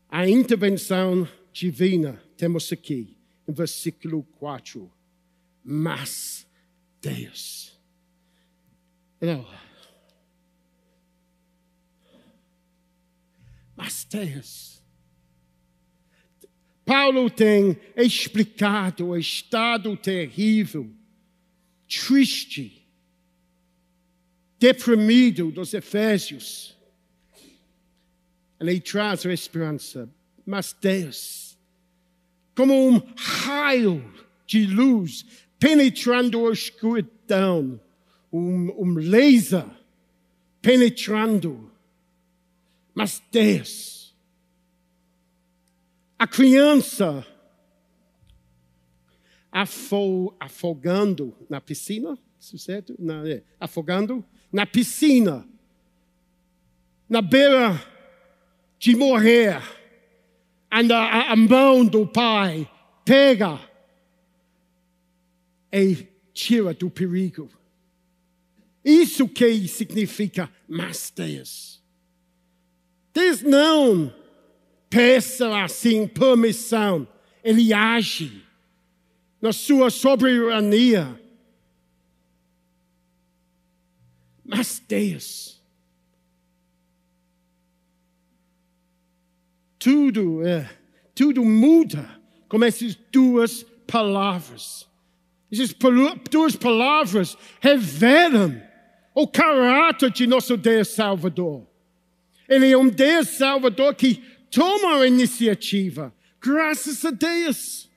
[0.09, 4.91] A intervenção divina temos aqui, no versículo 4.
[5.63, 6.47] Mas
[7.01, 7.77] Deus.
[9.21, 9.66] Não.
[13.77, 14.83] Mas Deus.
[16.83, 20.89] Paulo tem explicado o estado terrível,
[21.87, 22.85] triste,
[24.59, 26.77] deprimido dos Efésios
[28.59, 30.09] ele traz a esperança.
[30.45, 31.57] Mas Deus,
[32.55, 34.13] como um raio
[34.45, 35.25] de luz
[35.59, 37.79] penetrando a escuridão,
[38.31, 39.65] um, um laser
[40.61, 41.66] penetrando.
[42.97, 44.17] Mas Deus,
[46.17, 47.23] a criança
[50.39, 52.95] afogando na piscina, certo?
[52.97, 55.47] Na, é, afogando na piscina,
[57.07, 57.79] na beira
[58.79, 59.61] de morrer.
[60.71, 62.67] E a, a mão do Pai
[63.05, 63.59] pega
[65.71, 67.47] e tira do perigo.
[68.83, 71.11] Isso que significa mas
[73.17, 73.41] Deus.
[73.41, 74.13] Não
[74.89, 77.07] peça assim permissão,
[77.43, 78.43] ele age
[79.41, 81.21] na sua soberania.
[84.45, 85.57] Mas Deus
[89.79, 90.69] tudo, é,
[91.13, 92.09] tudo muda
[92.49, 94.87] com essas duas palavras.
[95.51, 95.73] Essas
[96.29, 98.61] duas palavras revelam
[99.13, 101.66] o caráter de nosso Deus Salvador.
[102.47, 107.89] Ele é um Deus Salvador que toma a iniciativa, graças a Deus.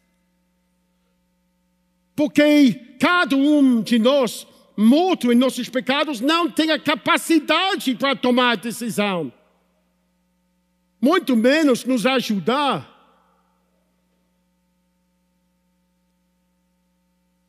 [2.17, 8.57] Porque cada um de nós, morto em nossos pecados, não tem a capacidade para tomar
[8.57, 9.33] decisão
[11.01, 12.89] muito menos nos ajudar.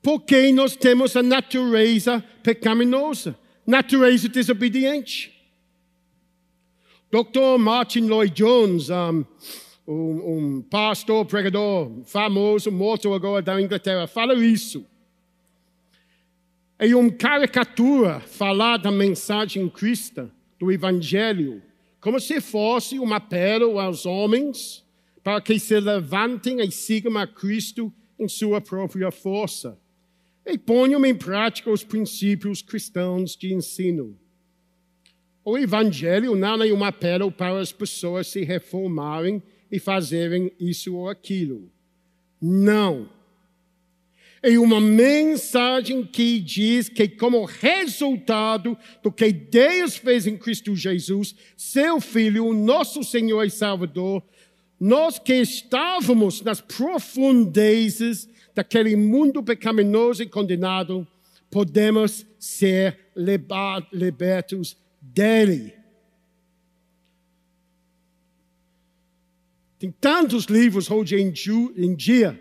[0.02, 3.38] Porque nós temos a natureza pecaminosa,
[3.68, 5.41] natureza desobediente.
[7.12, 7.60] Dr.
[7.60, 9.26] Martin Lloyd Jones, um,
[9.86, 14.86] um, um pastor, pregador famoso, morto agora da Inglaterra, fala isso.
[16.80, 21.62] É uma caricatura falar da mensagem cristã, do Evangelho
[22.00, 24.84] como se fosse uma pérola aos homens,
[25.24, 29.78] para que se levantem e sigam a Cristo em sua própria força,
[30.44, 34.18] e ponham em prática os princípios cristãos de ensino.
[35.44, 41.10] O Evangelho não é uma pérola para as pessoas se reformarem e fazerem isso ou
[41.10, 41.72] aquilo.
[42.40, 43.10] Não
[44.44, 51.36] é uma mensagem que diz que, como resultado do que Deus fez em Cristo Jesus,
[51.56, 54.24] seu Filho, nosso Senhor e Salvador,
[54.80, 61.08] nós que estávamos nas profundezas daquele mundo pecaminoso e condenado,
[61.52, 64.76] podemos ser libertos
[65.14, 65.74] dele.
[69.80, 71.32] Tem tantos livros hoje em
[71.96, 72.40] dia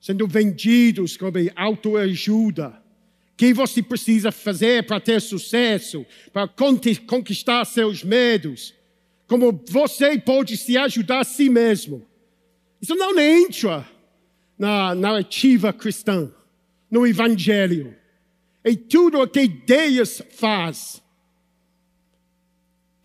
[0.00, 2.68] sendo vendidos como autoajuda.
[3.32, 6.48] O que você precisa fazer para ter sucesso, para
[7.06, 8.74] conquistar seus medos?
[9.26, 12.06] Como você pode se ajudar a si mesmo?
[12.80, 13.88] Isso não entra
[14.58, 16.32] na narrativa cristã,
[16.90, 17.96] no Evangelho.
[18.62, 21.02] É tudo o que Deus faz.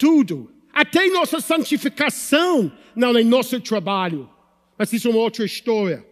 [0.01, 0.51] Tudo.
[0.73, 4.27] Até nossa santificação não é nosso trabalho.
[4.75, 6.03] Mas isso é uma outra história.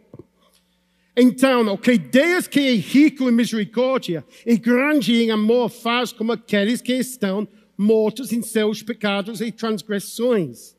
[1.18, 6.32] Então, o que Deus que é rico em misericórdia e grande em amor faz com
[6.32, 10.76] aqueles que estão mortos em seus pecados e transgressões.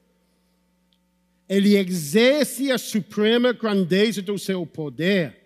[1.48, 5.36] Ele exerce a suprema grandeza do seu poder,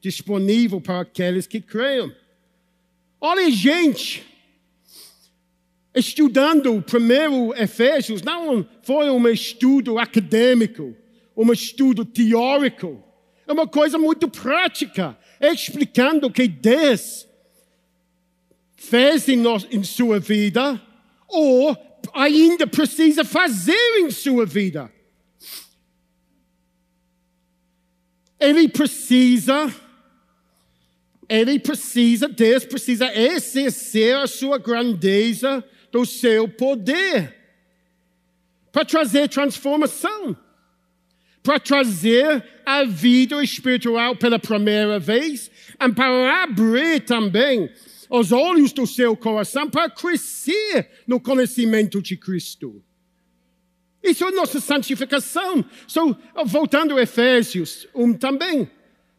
[0.00, 2.12] disponível para aqueles que creem.
[3.20, 4.31] Olha, gente,
[5.94, 10.96] estudando o primeiro Efésios, não foi um estudo acadêmico,
[11.36, 13.02] um estudo teórico
[13.46, 17.26] é uma coisa muito prática, explicando que Deus
[18.76, 20.80] fez em, no, em sua vida
[21.28, 21.76] ou
[22.14, 24.92] ainda precisa fazer em sua vida.
[28.38, 29.72] Ele precisa,
[31.28, 37.36] ele precisa, Deus precisa exercer a sua grandeza do seu poder
[38.72, 40.34] para trazer transformação,
[41.42, 47.70] para trazer a vida espiritual pela primeira vez e para abrir também
[48.08, 52.82] os olhos do seu coração para crescer no conhecimento de Cristo.
[54.02, 55.64] Isso é nossa santificação.
[55.86, 56.16] So,
[56.46, 58.68] voltando a Efésios 1 também.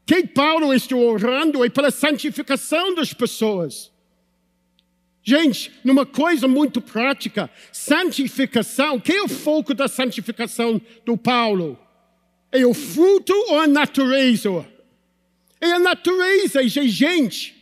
[0.06, 3.93] Que Paulo está orando é pela santificação das pessoas.
[5.24, 11.80] Gente, numa coisa muito prática, santificação, que é o foco da santificação do Paulo?
[12.52, 14.66] É o fruto ou a natureza?
[15.62, 17.56] É a natureza, é gente.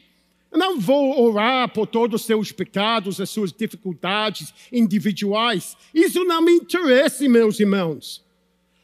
[0.52, 5.78] Não vou orar por todos os seus pecados, as suas dificuldades individuais.
[5.94, 8.26] Isso não me interessa, meus irmãos.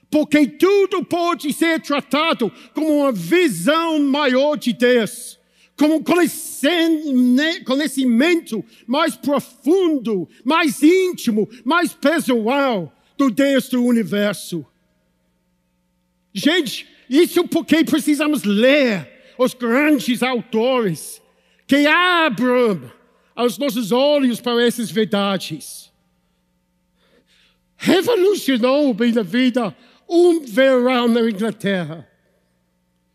[0.09, 5.36] Porque tudo pode ser tratado como uma visão maior de Deus,
[5.78, 6.03] como um
[7.63, 14.65] conhecimento mais profundo, mais íntimo, mais pessoal do Deus do universo.
[16.34, 19.07] Gente, isso porque precisamos ler
[19.38, 21.21] os grandes autores
[21.67, 22.91] que abram
[23.36, 25.91] os nossos olhos para essas verdades.
[27.75, 29.75] Revolucionou minha vida
[30.09, 32.07] um verão na Inglaterra.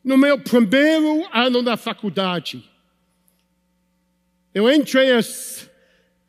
[0.03, 2.69] No meu primeiro ano da faculdade.
[4.55, 5.69] Eu entrei, as,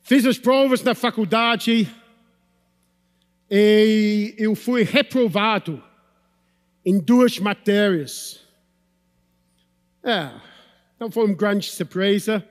[0.01, 1.89] fiz as provas na faculdade
[3.49, 5.83] e eu fui reprovado
[6.85, 8.41] em duas matérias.
[10.03, 10.31] É,
[10.99, 12.47] não foi uma grande surpresa,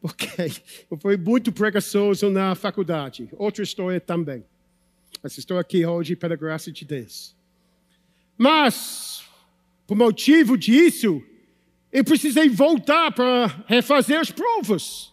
[0.00, 0.26] porque
[0.90, 3.28] eu fui muito preguiçoso na faculdade.
[3.32, 4.44] Outra história também.
[5.22, 7.34] Essa estou aqui hoje pela graça de Deus.
[8.36, 9.15] Mas,
[9.86, 11.22] por motivo disso,
[11.92, 15.12] eu precisei voltar para refazer as provas.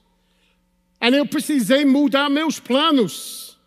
[1.02, 3.58] E eu precisei mudar meus planos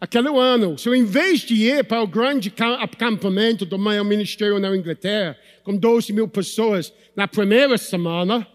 [0.00, 0.78] aquele ano.
[0.78, 5.76] So, em vez de ir para o grande acampamento do meu ministério na Inglaterra, com
[5.76, 8.46] 12 mil pessoas na primeira semana,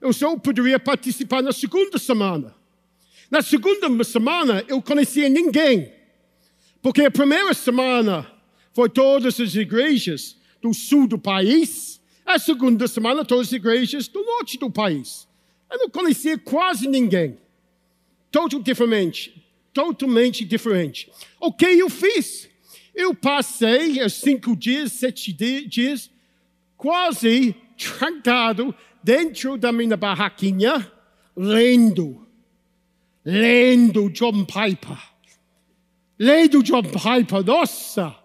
[0.00, 2.54] eu só poderia participar na segunda semana.
[3.30, 5.92] Na segunda semana, eu conhecia ninguém.
[6.82, 8.26] Porque a primeira semana
[8.74, 12.00] foi todas as igrejas do sul do país.
[12.24, 15.28] A segunda semana, todas as igrejas do norte do país.
[15.70, 17.36] Eu não conhecia quase ninguém.
[18.30, 19.46] Totalmente diferente.
[19.72, 21.10] Totalmente diferente.
[21.40, 22.48] O que eu fiz?
[22.94, 26.10] Eu passei cinco dias, sete dias,
[26.76, 30.92] quase trancado dentro da minha barraquinha,
[31.34, 32.26] lendo,
[33.24, 34.98] lendo John Piper.
[36.18, 38.21] Lendo John Piper, nossa!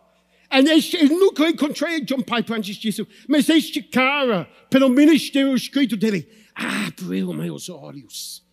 [0.50, 6.28] E eu nunca encontrei John Piper antes disso, mas este cara, pelo ministério escrito dele,
[6.56, 8.44] abriu meus olhos.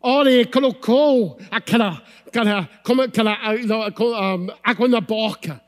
[0.00, 3.38] Olha, ele colocou aquela, aquela, como aquela
[4.62, 5.62] água na boca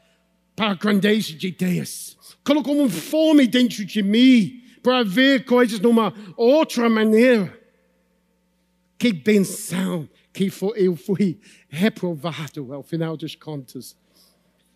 [0.56, 2.16] para a grandeza de Deus.
[2.44, 7.60] Colocou uma fome dentro de mim para ver coisas de uma outra maneira.
[8.98, 13.96] Que benção que eu fui reprovado ao final das contas.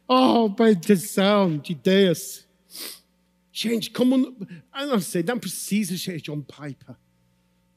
[0.08, 2.46] Oh, bendição de Deus.
[3.52, 4.36] Gente, como.
[4.78, 6.94] Eu não sei, não precisa ser John Piper.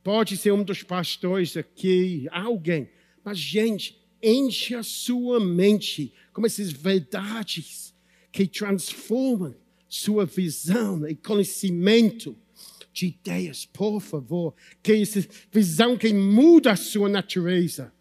[0.04, 2.90] Pode ser um dos pastores aqui, alguém.
[3.24, 7.96] Mas, gente, enche a sua mente com essas verdades
[8.32, 9.56] que transformam
[9.88, 12.36] sua visão e conhecimento
[12.94, 14.54] de ideias, por favor.
[14.84, 17.92] Que essa visão que muda a sua natureza,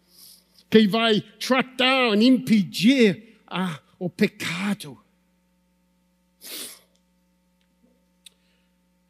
[0.69, 4.97] que vai tratar e impedir ah, o pecado.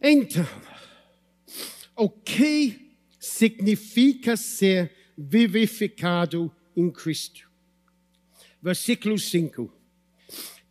[0.01, 0.47] Então,
[1.95, 7.47] o que significa ser vivificado em Cristo?
[8.61, 9.71] Versículo 5.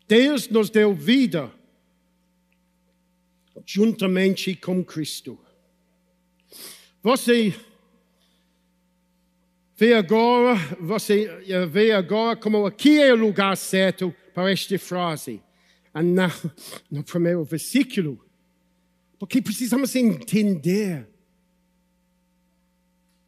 [0.09, 1.53] Deus nos deu vida
[3.65, 5.39] juntamente com Cristo.
[7.03, 7.55] Você
[9.79, 11.29] vê agora, você
[11.71, 15.41] vê agora como aqui é o lugar certo para esta frase.
[15.95, 16.29] Na,
[16.91, 18.25] no primeiro versículo,
[19.19, 21.09] porque precisamos entender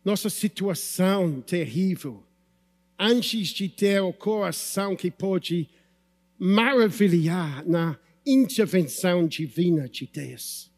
[0.05, 2.23] nossa situação terrível
[2.99, 5.69] antes de ter o coração que pode
[6.39, 10.70] maravilhar na intervenção divina de Deus.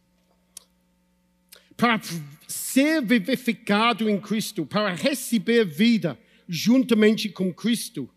[1.77, 2.01] Para
[2.47, 6.19] ser vivificado em Cristo, para receber vida
[6.49, 8.09] juntamente com Cristo,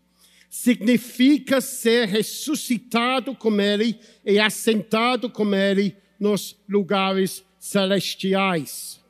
[0.48, 9.00] significa ser ressuscitado com Ele e assentado com Ele nos lugares celestiais.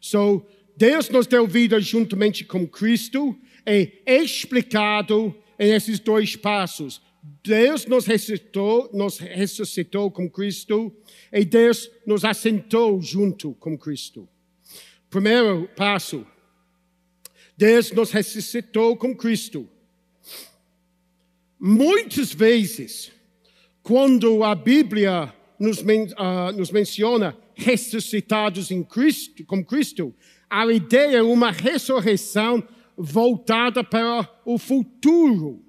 [0.00, 0.44] So,
[0.76, 7.00] Deus nos deu vida juntamente com Cristo, é explicado nesses dois passos.
[7.42, 10.94] Deus nos ressuscitou, nos ressuscitou com Cristo
[11.32, 14.28] e Deus nos assentou junto com Cristo.
[15.10, 16.26] Primeiro passo.
[17.56, 19.68] Deus nos ressuscitou com Cristo.
[21.58, 23.10] Muitas vezes,
[23.82, 30.14] quando a Bíblia nos, uh, nos menciona ressuscitados em Cristo, com Cristo,
[30.48, 32.62] a ideia é uma ressurreição
[32.96, 35.65] voltada para o futuro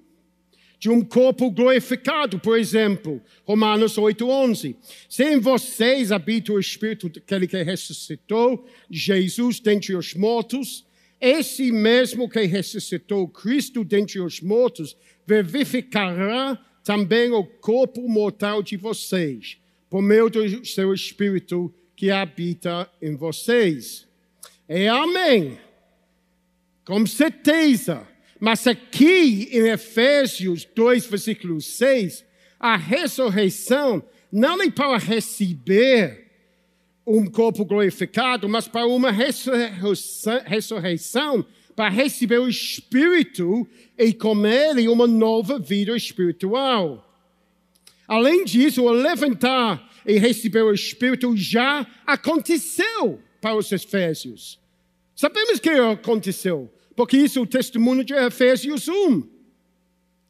[0.78, 4.76] de um corpo glorificado, por exemplo, Romanos 8:11.
[5.08, 10.86] Se em vocês habita o Espírito daquele que ressuscitou Jesus dentre os mortos,
[11.20, 19.58] esse mesmo que ressuscitou Cristo dentre os mortos, vivificará também o corpo mortal de vocês,
[19.90, 24.06] por meio do seu Espírito que habita em vocês.
[24.68, 25.58] É amém.
[26.84, 28.06] Com certeza.
[28.40, 32.24] Mas aqui em Efésios 2, versículo 6,
[32.58, 36.26] a ressurreição não é para receber
[37.06, 39.10] um corpo glorificado, mas para uma
[40.44, 43.66] ressurreição, para receber o Espírito
[43.96, 47.04] e com ele uma nova vida espiritual.
[48.06, 54.58] Além disso, o levantar e receber o Espírito já aconteceu para os Efésios.
[55.14, 59.22] Sabemos que aconteceu porque isso é o testemunho de Efésios 1.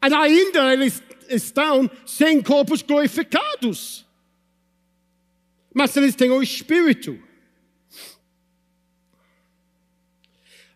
[0.06, 4.06] E ainda eles estão sem corpos glorificados.
[5.72, 7.18] Mas eles têm o Espírito.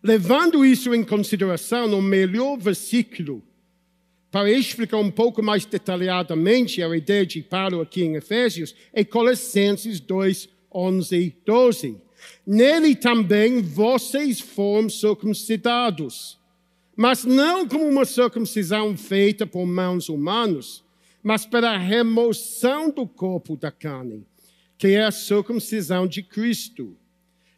[0.03, 3.43] Levando isso em consideração, o melhor versículo
[4.31, 10.01] para explicar um pouco mais detalhadamente a ideia de Paulo aqui em Efésios é Colossenses
[10.01, 12.01] 2, 11, 12.
[12.47, 16.39] Nele também vocês foram circuncidados,
[16.97, 20.85] mas não como uma circuncisão feita por mãos humanas,
[21.23, 24.27] mas pela remoção do corpo da carne,
[24.77, 26.97] que é a circuncisão de Cristo,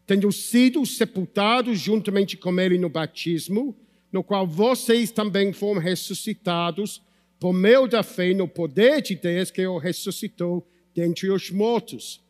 [0.07, 3.75] tendo sido sepultados juntamente com ele no batismo,
[4.13, 7.03] no qual vocês também foram ressuscitados
[7.41, 12.24] por meio da fé no poder de Deus que o ressuscitou dentre os mortos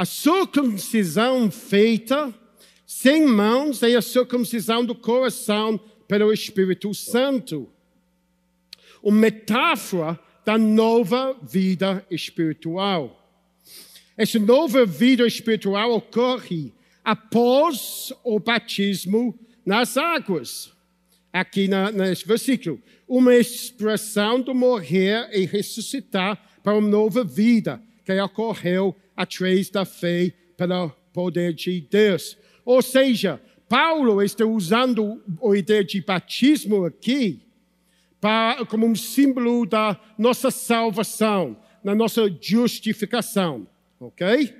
[0.00, 2.34] a circuncisão feita
[2.86, 5.78] sem mãos é a circuncisão do coração
[6.08, 7.68] pelo Espírito Santo.
[9.02, 13.30] Uma metáfora da nova vida espiritual.
[14.16, 16.72] Essa nova vida espiritual ocorre
[17.04, 20.72] após o batismo nas águas.
[21.30, 22.80] Aqui na, nesse versículo.
[23.06, 30.32] Uma expressão do morrer e ressuscitar para uma nova vida que ocorreu através da fé
[30.56, 32.38] pelo poder de Deus.
[32.64, 37.42] Ou seja, Paulo está usando a ideia de batismo aqui
[38.18, 41.54] para, como um símbolo da nossa salvação,
[41.84, 43.66] da nossa justificação.
[43.98, 44.54] Ok?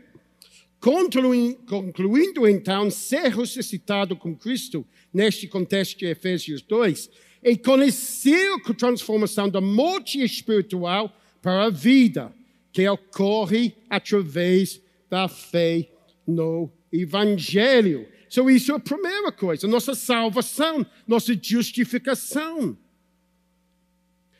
[0.78, 7.11] Concluindo, então, ser ressuscitado com Cristo, neste contexto de Efésios 2,
[7.42, 12.30] é conhecer a transformação da morte espiritual para a vida
[12.73, 15.89] que ocorre através da fé
[16.27, 18.09] no Evangelho.
[18.29, 22.79] So, isso é a primeira coisa, nossa salvação, nossa justificação.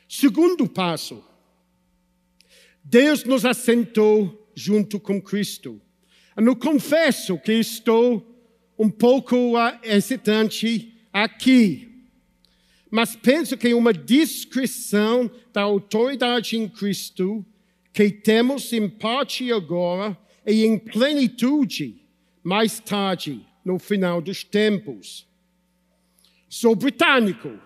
[0.09, 1.24] Segundo passo,
[2.85, 5.81] Deus nos assentou junto com Cristo.
[6.37, 8.26] Eu confesso que estou
[8.78, 12.07] um pouco hesitante aqui,
[12.91, 17.45] mas penso que uma descrição da autoridade em Cristo
[17.93, 20.16] que temos em parte agora
[20.47, 22.01] e em plenitude
[22.43, 25.26] mais tarde, no final dos tempos.
[26.49, 27.59] Sou britânico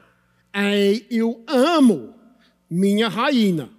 [0.55, 2.15] e eu amo
[2.69, 3.71] minha rainha.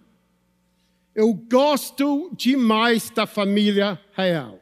[1.14, 4.60] Eu gosto demais da família real.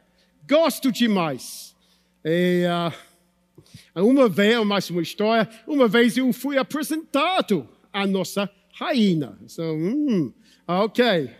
[0.48, 1.74] Gosto demais.
[2.24, 2.64] E,
[3.96, 9.36] uh, uma vez, mais uma história, uma vez eu fui apresentado à nossa rainha.
[9.46, 10.32] So, hum,
[10.66, 11.30] ok.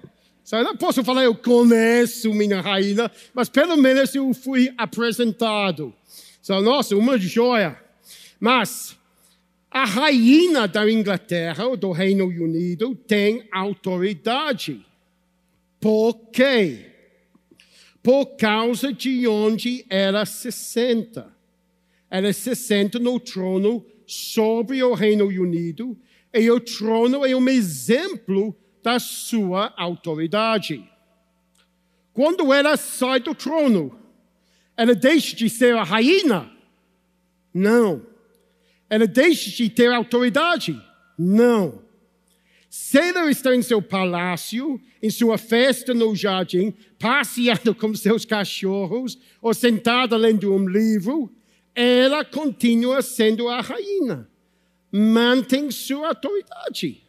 [0.53, 5.93] Eu não posso falar eu conheço minha rainha, mas pelo menos eu fui apresentado.
[6.43, 7.81] So, nossa, uma joia.
[8.39, 8.97] Mas
[9.71, 14.85] a rainha da Inglaterra, ou do Reino Unido, tem autoridade.
[15.81, 16.95] Por quê?
[18.05, 21.35] por causa de onde ela se senta.
[22.11, 25.99] Ela se senta no trono sobre o Reino Unido
[26.33, 28.55] e o trono é um exemplo
[28.85, 30.87] da sua autoridade.
[32.13, 33.99] Quando ela sai do trono,
[34.77, 36.51] ela deixa de ser a rainha?
[37.53, 38.03] Não.
[38.91, 40.79] Ela deixa de ter autoridade?
[41.19, 41.83] Não.
[42.69, 49.19] Se ela está em seu palácio, em sua festa no jardim, passeando com seus cachorros
[49.41, 51.33] ou sentada lendo um livro,
[51.75, 54.29] ela continua sendo a rainha.
[54.93, 57.05] Mantém sua autoridade.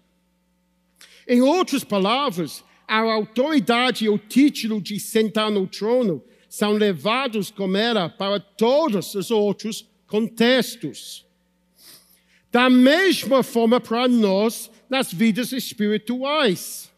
[1.28, 7.76] Em outras palavras, a autoridade e o título de sentar no trono são levados como
[7.76, 11.26] era para todos os outros contextos.
[12.52, 16.90] Da mesma forma para nós nas vidas espirituais.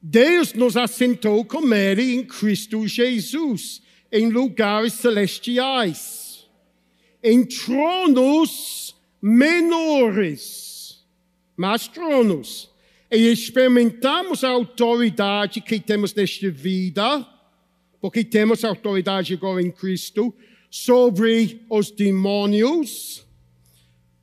[0.00, 6.48] Deus nos assentou com Ele em Cristo Jesus, em lugares celestiais,
[7.22, 10.71] em tronos menores,
[11.56, 12.70] mas tronos.
[13.10, 17.26] E experimentamos a autoridade que temos nesta vida,
[18.00, 20.34] porque temos autoridade agora em Cristo,
[20.70, 23.26] sobre os demônios.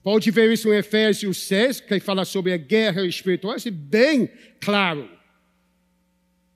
[0.02, 4.30] Pode ver isso em Efésios 6, que fala sobre a guerra espiritual, isso é bem
[4.60, 5.10] claro.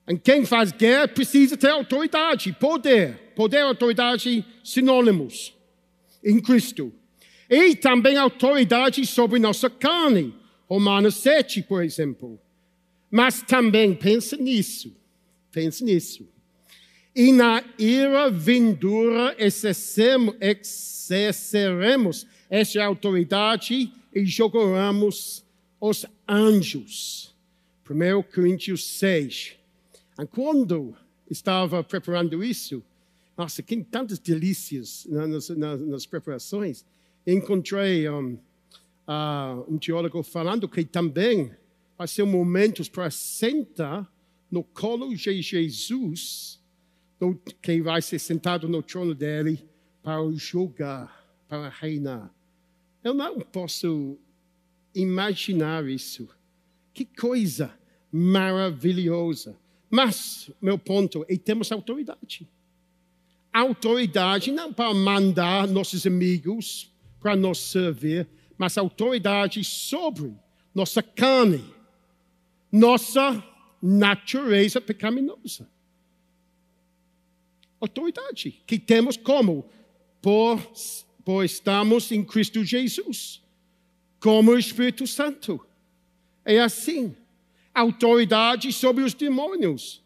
[0.08, 3.32] E quem faz guerra precisa ter autoridade, poder.
[3.34, 5.54] Poder e autoridade sinônimos
[6.22, 6.92] em Cristo.
[7.48, 10.34] E também autoridade sobre nossa carne.
[10.74, 12.40] Romanos 7, por exemplo.
[13.08, 14.92] Mas também pensa nisso.
[15.52, 16.28] Pensa nisso.
[17.14, 25.44] E na ira vindoura exerceremos essa autoridade e jogaremos
[25.80, 27.32] os anjos.
[27.88, 29.56] 1 Coríntios 6.
[30.18, 30.96] E quando
[31.30, 32.82] estava preparando isso,
[33.38, 36.84] nossa, tem tantas delícias nas, nas, nas preparações.
[37.24, 38.36] Encontrei um,
[39.08, 41.52] uh, um teólogo falando que também
[41.96, 44.10] vai ser um momento para sentar
[44.50, 46.60] no colo de Jesus,
[47.20, 49.68] no, que vai ser sentado no trono dele
[50.02, 52.32] para julgar, para reinar.
[53.02, 54.18] Eu não posso
[54.94, 56.28] imaginar isso.
[56.92, 57.74] Que coisa
[58.12, 59.58] maravilhosa.
[59.90, 62.48] Mas, meu ponto é temos autoridade.
[63.52, 70.34] Autoridade não para mandar nossos amigos para nos servir, mas autoridade sobre
[70.74, 71.64] nossa carne,
[72.70, 73.42] nossa
[73.80, 75.68] natureza pecaminosa.
[77.80, 79.68] Autoridade que temos como?
[80.22, 80.58] Por,
[81.24, 83.42] por estarmos em Cristo Jesus,
[84.18, 85.64] como o Espírito Santo.
[86.44, 87.14] É assim.
[87.74, 90.02] Autoridade sobre os demônios.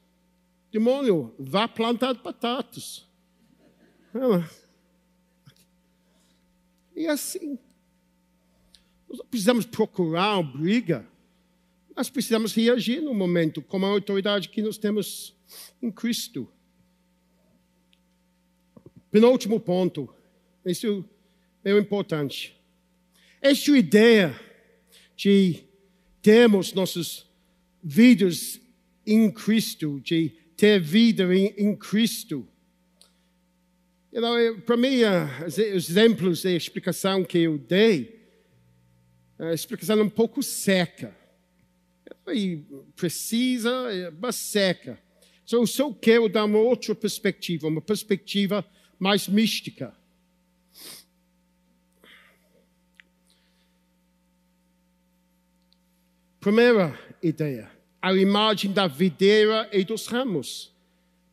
[0.72, 3.06] Demônio, vá plantar batatas.
[6.96, 7.58] E assim.
[9.08, 11.06] Nós não precisamos procurar briga.
[11.96, 15.34] Nós precisamos reagir no momento com a autoridade que nós temos
[15.82, 16.48] em Cristo.
[19.10, 20.08] Penúltimo ponto.
[20.64, 21.04] Isso
[21.64, 22.54] é importante.
[23.40, 24.38] Esta ideia
[25.16, 25.64] de
[26.20, 27.26] termos nossas
[27.82, 28.60] vidas
[29.06, 32.46] em Cristo, de ter vida em, em Cristo.
[34.12, 38.17] You know, Para mim, uh, os exemplos e a explicação que eu dei
[39.38, 41.16] a explicação é um pouco seca.
[42.26, 42.62] E
[42.96, 43.70] precisa,
[44.20, 44.98] mas seca.
[45.44, 48.64] Então, eu só quero dar uma outra perspectiva, uma perspectiva
[48.98, 49.94] mais mística.
[56.40, 57.70] Primeira ideia,
[58.00, 60.74] a imagem da videira e dos ramos.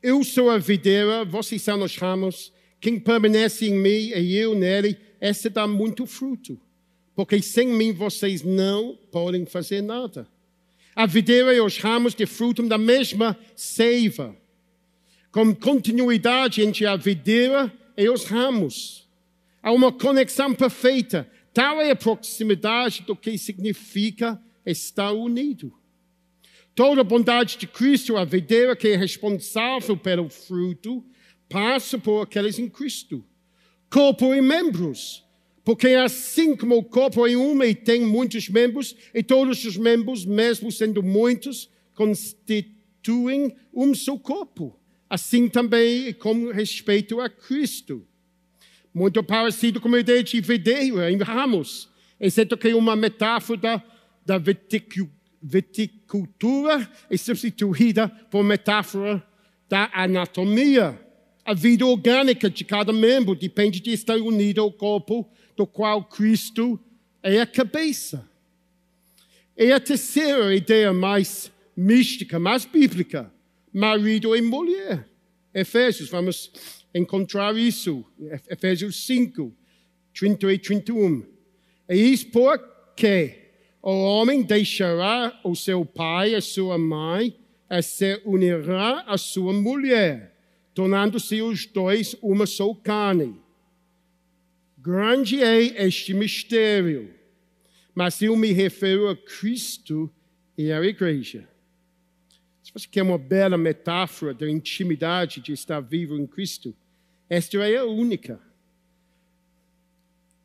[0.02, 2.54] Eu sou a videira, vocês são os ramos.
[2.80, 6.60] Quem permanece em mim e eu nele, esse dá muito fruto
[7.16, 10.28] porque sem mim vocês não podem fazer nada.
[10.96, 14.36] A videira e os ramos desfrutam da mesma seiva,
[15.32, 19.08] com continuidade entre a videira e os ramos.
[19.64, 21.30] Há uma conexão perfeita.
[21.54, 25.74] Tal é a proximidade do que significa estar unido.
[26.74, 31.04] Toda a bondade de Cristo, a videira que é responsável pelo fruto,
[31.50, 33.24] passa por aqueles em Cristo.
[33.90, 35.25] Corpo e membros
[35.66, 40.24] porque assim como o corpo é um e tem muitos membros, e todos os membros,
[40.24, 44.80] mesmo sendo muitos, constituem um só corpo.
[45.10, 48.06] Assim também com respeito a Cristo.
[48.94, 51.90] Muito parecido com a ideia de videira em ramos,
[52.20, 53.84] exceto que uma metáfora
[54.24, 54.38] da,
[55.42, 59.26] viticultura é substituída por metáfora
[59.68, 61.02] da anatomia.
[61.44, 66.80] A vida orgânica de cada membro depende de estar unido ao corpo do qual Cristo
[67.22, 68.30] é a cabeça.
[69.58, 73.32] E a terceira ideia mais mística, mais bíblica,
[73.74, 75.08] marido e mulher.
[75.54, 76.52] Efésios, vamos
[76.94, 78.06] encontrar isso.
[78.50, 79.54] Efésios 5,
[80.14, 81.26] 30 e 31.
[81.90, 83.52] E isso porque
[83.82, 87.38] o homem deixará o seu pai e a sua mãe
[87.70, 90.36] e se unirá à sua mulher,
[90.74, 93.45] tornando-se os dois uma só carne.
[94.86, 97.12] Grande é este mistério,
[97.96, 100.14] mas eu me refiro a Cristo
[100.56, 101.50] e à igreja.
[102.62, 106.76] Se você quer uma bela metáfora da intimidade de estar vivo em Cristo,
[107.28, 108.40] esta é a única.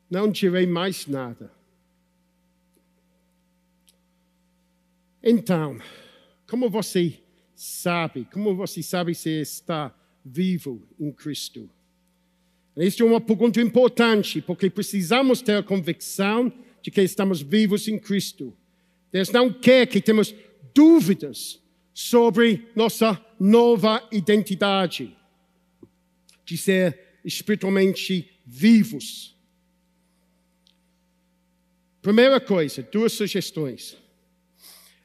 [0.09, 1.53] Não direi mais nada.
[5.23, 5.79] Então,
[6.49, 7.21] como você
[7.55, 11.69] sabe, como você sabe se está vivo em Cristo?
[12.83, 16.51] Esta é uma pergunta importante, porque precisamos ter a convicção
[16.81, 18.57] de que estamos vivos em Cristo.
[19.13, 20.35] Deus não quer que temos
[20.75, 21.61] dúvidas
[21.93, 25.15] sobre nossa nova identidade,
[26.43, 29.37] de ser espiritualmente vivos.
[32.01, 33.95] Primeira coisa, duas sugestões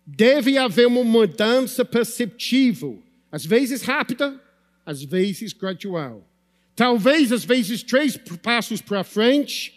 [0.05, 4.41] deve haver uma mudança perceptível, às vezes rápida,
[4.86, 6.26] às vezes gradual.
[6.76, 9.73] Talvez, às vezes, três passos para frente,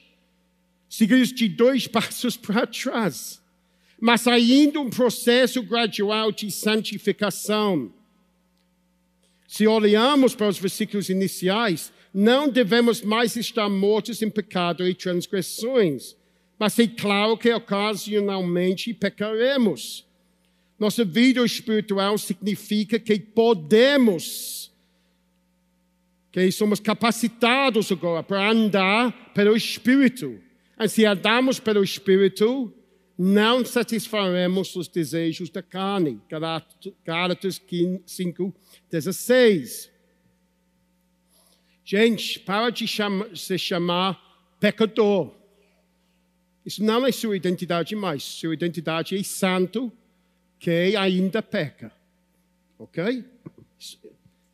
[0.89, 3.41] seguidos de dois passos para trás.
[4.01, 7.93] Mas ainda um processo gradual de santificação.
[9.47, 16.17] Se olhamos para os versículos iniciais, não devemos mais estar mortos em pecado e transgressões,
[16.59, 20.07] mas é claro que ocasionalmente pecaremos.
[20.79, 24.68] Nossa vida espiritual significa que podemos,
[26.47, 30.39] que somos capacitados agora para andar pelo Espírito.
[30.79, 32.73] E se andamos pelo Espírito,
[33.17, 36.21] não satisfaremos os desejos da carne.
[37.05, 37.61] Gálatas
[38.07, 38.55] 5,
[38.91, 39.91] 16.
[41.85, 44.21] Gente, para de chama, se chamar
[44.61, 45.35] pecador.
[46.65, 48.23] Isso não é sua identidade mais.
[48.23, 49.91] Sua identidade é santo
[50.59, 51.91] que ainda peca.
[52.79, 53.25] Ok?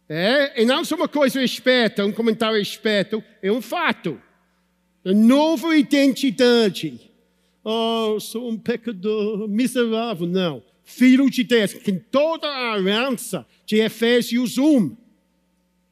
[0.09, 4.21] É, e não só uma coisa esperta, um comentário esperto, é um fato.
[5.05, 7.11] Uma nova identidade.
[7.63, 10.27] Oh, sou um pecador miserável.
[10.27, 10.63] Não.
[10.83, 14.95] Filho de Deus, tem toda a herança de Efésios 1.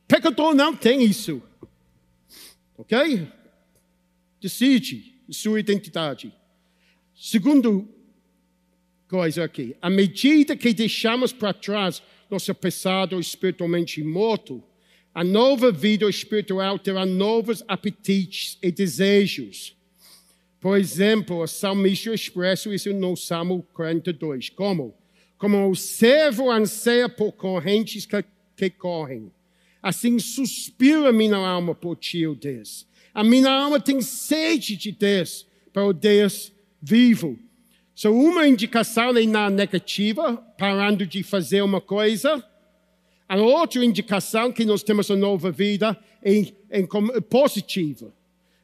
[0.07, 1.43] Pecador não tem isso.
[2.77, 3.27] Ok?
[4.39, 6.31] Decide sua identidade.
[7.15, 7.89] Segundo
[9.09, 9.77] coisa aqui.
[9.81, 12.03] À medida que deixamos para trás
[12.33, 14.63] nosso passado espiritualmente morto,
[15.15, 19.77] a nova vida espiritual terá novos apetites e desejos.
[20.59, 24.49] Por exemplo, o salmista expressa isso no Salmo 42.
[24.49, 24.95] Como?
[25.37, 28.25] Como o servo anseia por correntes que,
[28.57, 29.31] que correm.
[29.83, 32.87] Assim suspira minha alma por ti, oh Deus.
[33.13, 37.39] A minha alma tem sede de Deus, para o Deus vivo.
[37.95, 42.43] So, uma indicação é na negativa, parando de fazer uma coisa.
[43.29, 46.87] A outra indicação que nós temos uma nova vida em, em
[47.29, 48.13] positiva.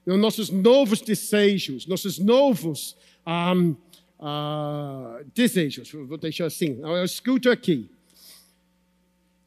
[0.06, 3.76] Nossos novos desejos, nossos novos um,
[4.18, 5.90] uh, desejos.
[5.92, 6.78] Vou deixar assim.
[6.80, 7.90] Eu escuto aqui.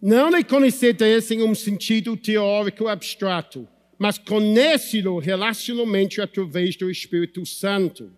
[0.01, 3.67] Não é conhecer Deus em um sentido teórico abstrato,
[3.99, 8.11] mas conhecê-lo relacionalmente através do Espírito Santo.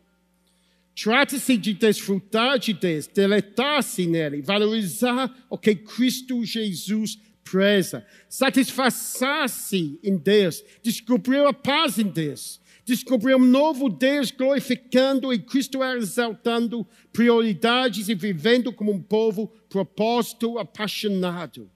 [0.96, 10.18] Trata-se de desfrutar de Deus, deleitar-se nele, valorizar o que Cristo Jesus preza, satisfazer-se em
[10.18, 18.08] Deus, descobrir a paz em Deus, descobrir um novo Deus glorificando e Cristo exaltando prioridades
[18.08, 21.70] e vivendo como um povo propósito, apaixonado.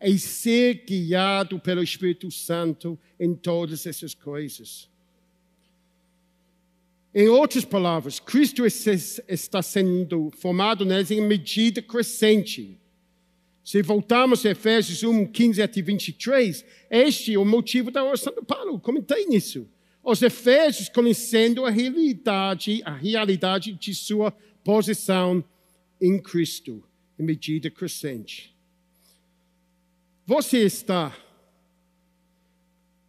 [0.00, 4.91] E ser guiado pelo Espírito Santo em todas essas coisas.
[7.14, 12.80] Em outras palavras, Cristo está sendo formado neles em medida crescente.
[13.62, 18.42] Se voltarmos a Efésios 1, 15 até 23, este é o motivo da oração do
[18.42, 18.80] Paulo.
[18.80, 19.68] Comentei nisso.
[20.02, 24.32] Os Efésios conhecendo a realidade, a realidade de sua
[24.64, 25.44] posição
[26.00, 26.82] em Cristo,
[27.18, 28.56] em medida crescente.
[30.26, 31.14] Você está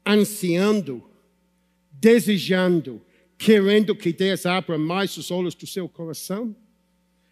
[0.06, 1.04] ansiando,
[1.91, 3.01] desejando,
[3.44, 6.56] querendo que Deus abra mais os olhos do seu coração,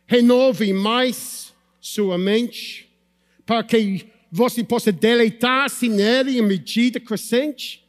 [0.06, 2.92] renove mais sua mente,
[3.46, 7.88] para que você possa deleitar-se nele em medida crescente?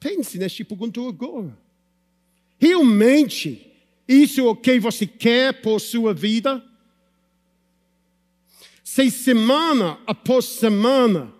[0.00, 1.56] Pense neste ponto agora.
[2.58, 3.70] Realmente,
[4.08, 6.60] isso é o que você quer por sua vida?
[8.82, 11.32] Se semana após semana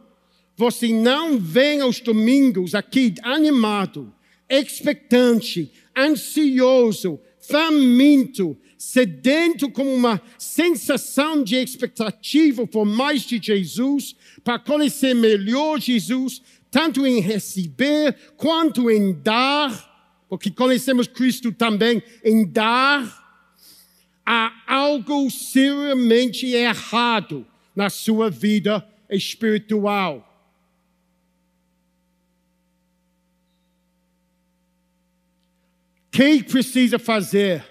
[0.56, 4.14] você não vem aos domingos aqui animado,
[4.48, 15.14] expectante, ansioso, faminto, sedento com uma sensação de expectativa por mais de Jesus, para conhecer
[15.14, 23.24] melhor Jesus, tanto em receber quanto em dar, porque conhecemos Cristo também em dar,
[24.24, 30.25] há algo seriamente errado na sua vida espiritual.
[36.16, 37.62] Que precisa fazer?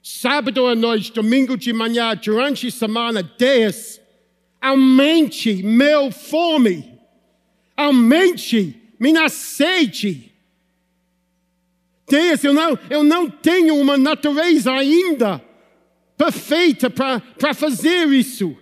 [0.00, 4.00] Sábado à noite, domingo de manhã, durante a semana, Deus,
[4.60, 6.88] aumente meu fome,
[7.76, 10.32] aumente minha sede.
[12.08, 15.42] Deus, eu não, eu não tenho uma natureza ainda
[16.16, 18.56] perfeita para fazer isso.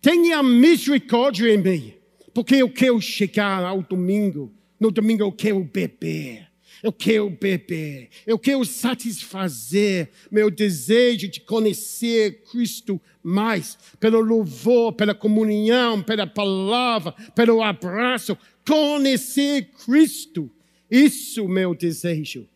[0.00, 1.94] Tenha misericórdia em mim,
[2.34, 4.52] porque eu quero chegar ao domingo.
[4.80, 6.51] No domingo eu quero beber.
[6.82, 15.14] Eu quero beber, eu quero satisfazer meu desejo de conhecer Cristo mais, pelo louvor, pela
[15.14, 20.50] comunhão, pela palavra, pelo abraço, conhecer Cristo.
[20.90, 22.48] Isso é meu desejo.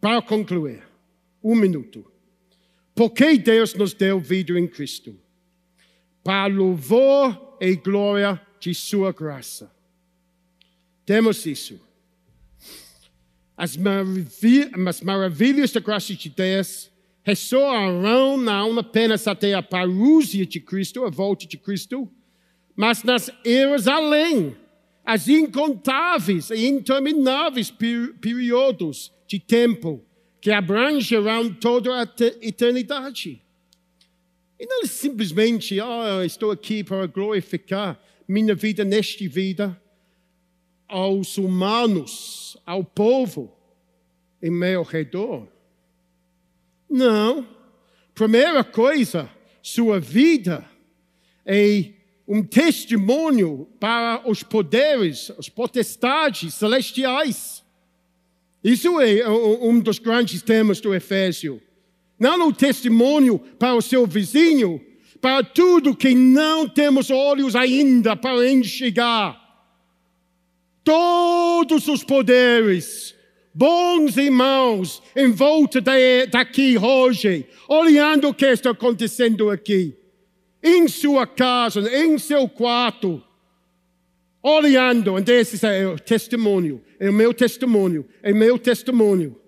[0.00, 0.82] Para concluir,
[1.42, 2.04] um minuto.
[2.94, 5.16] Por que Deus nos deu vida em Cristo?
[6.22, 9.73] Para louvor e glória de Sua graça.
[11.04, 11.80] Temos isso.
[13.56, 16.90] As, maravilhas, as maravilhas da graça de Deus
[17.22, 22.10] ressoarão não apenas até a parúzia de Cristo, a volta de Cristo,
[22.74, 24.56] mas nas eras além,
[25.04, 27.72] as incontáveis e intermináveis
[28.20, 30.04] períodos de tempo
[30.40, 32.08] que abrangerão toda a
[32.42, 33.40] eternidade.
[34.58, 39.80] E não é simplesmente, oh, estou aqui para glorificar minha vida nesta vida
[40.88, 43.52] aos humanos, ao povo
[44.42, 45.48] em meu redor.
[46.88, 47.46] Não.
[48.14, 49.28] Primeira coisa,
[49.62, 50.64] sua vida
[51.44, 51.90] é
[52.26, 57.64] um testemunho para os poderes, as potestades celestiais.
[58.62, 61.60] Isso é um dos grandes temas do Efésio.
[62.18, 64.80] Não o testemunho para o seu vizinho,
[65.20, 69.43] para tudo que não temos olhos ainda para enxergar
[70.84, 73.14] todos os poderes,
[73.52, 75.80] bons e maus, em volta
[76.30, 79.96] daqui hoje, olhando o que está acontecendo aqui,
[80.62, 83.22] em sua casa, em seu quarto,
[84.42, 89.40] olhando, e esse é o testemunho, é o meu testemunho, é o meu testemunho.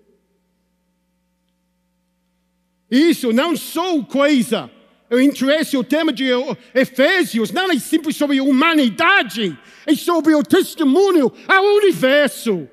[2.89, 4.71] Isso não sou coisa
[5.09, 6.25] o interesse, o tema de
[6.73, 12.67] Efésios não é simples sobre a humanidade, é sobre o testemunho ao universo.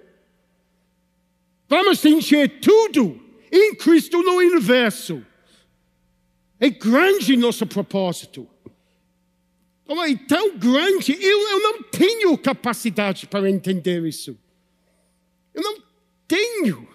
[1.69, 3.21] Vamos encher tudo
[3.51, 5.25] em Cristo no universo.
[6.59, 8.49] É grande nosso propósito.
[9.87, 14.37] É tão grande, eu, eu não tenho capacidade para entender isso.
[15.53, 15.77] Eu não
[16.27, 16.94] tenho.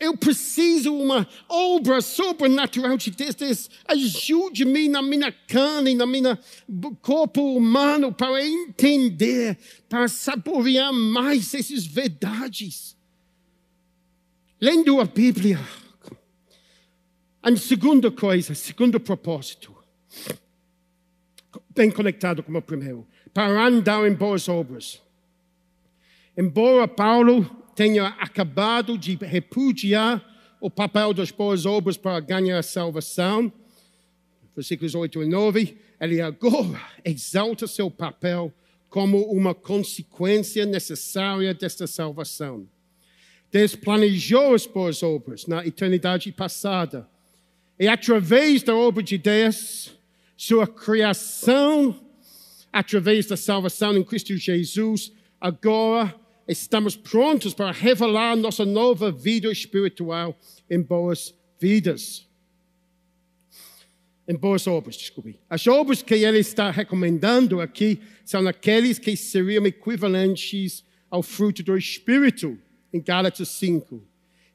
[0.00, 3.68] Eu preciso uma obra sobrenatural de Deus.
[3.86, 6.38] Ajude-me na minha carne, na minha
[7.02, 12.96] corpo humano para entender, para saborear mais essas verdades.
[14.60, 15.58] Lendo a Bíblia.
[17.42, 19.74] A segunda coisa, segundo propósito,
[21.74, 25.00] bem conectado com o primeiro, para andar em boas obras.
[26.36, 30.20] Embora Paulo tenha acabado de repudiar
[30.60, 33.52] o papel das boas obras para ganhar a salvação,
[34.52, 38.52] versículos 8 e 9, ele agora exalta seu papel
[38.90, 42.68] como uma consequência necessária desta salvação.
[43.48, 47.08] Deus planejou as boas obras na eternidade passada.
[47.78, 49.96] E através da obra de Deus,
[50.36, 51.94] sua criação,
[52.72, 56.12] através da salvação em Cristo Jesus, agora
[56.48, 60.36] estamos prontos para revelar nossa nova vida espiritual
[60.68, 62.26] em boas vidas.
[64.26, 65.38] Em boas obras, desculpe.
[65.48, 71.76] As obras que ele está recomendando aqui são aqueles que seriam equivalentes ao fruto do
[71.76, 72.58] Espírito,
[72.92, 74.02] em Gálatas 5.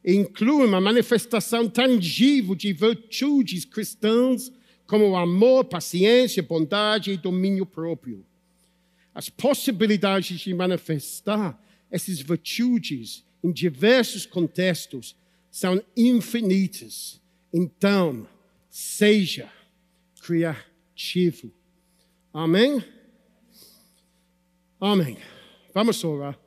[0.04, 4.52] E incluem uma manifestação tangível de virtudes cristãs
[4.86, 8.24] como amor, paciência, bondade e domínio próprio.
[9.16, 11.60] As possibilidades de manifestar
[11.94, 15.16] essas virtudes em diversos contextos
[15.52, 17.22] são infinitas.
[17.54, 18.28] Então,
[18.68, 19.48] seja
[20.20, 21.54] criativo.
[22.34, 22.84] Amém?
[24.82, 25.20] Amém.
[25.72, 26.40] Vamos orar.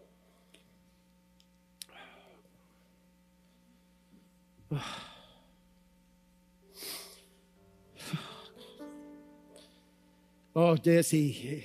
[10.53, 11.63] Oh, Deus, é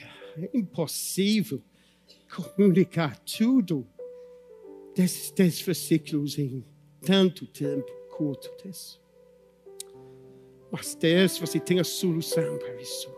[0.54, 1.64] impossível
[2.36, 3.88] comunicar tudo
[4.96, 6.66] desses dez versículos em
[7.02, 9.00] tanto tempo curto, Deus.
[10.72, 13.10] Mas, Deus, você tem a solução para isso.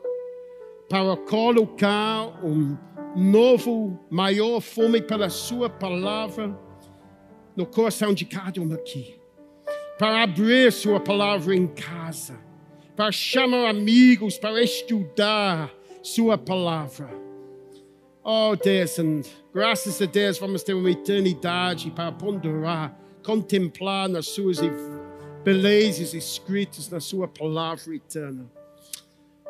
[0.89, 2.77] Para colocar um
[3.15, 6.57] novo, maior fome pela Sua palavra
[7.55, 9.19] no coração de cada um aqui.
[9.99, 12.43] Para abrir Sua palavra em casa
[12.95, 17.22] para chamar amigos, para estudar Sua palavra.
[18.23, 18.95] Oh Deus,
[19.53, 24.59] graças a Deus vamos ter uma eternidade para ponderar, contemplar nas Suas
[25.43, 28.49] belezas escritas na Sua palavra eterna.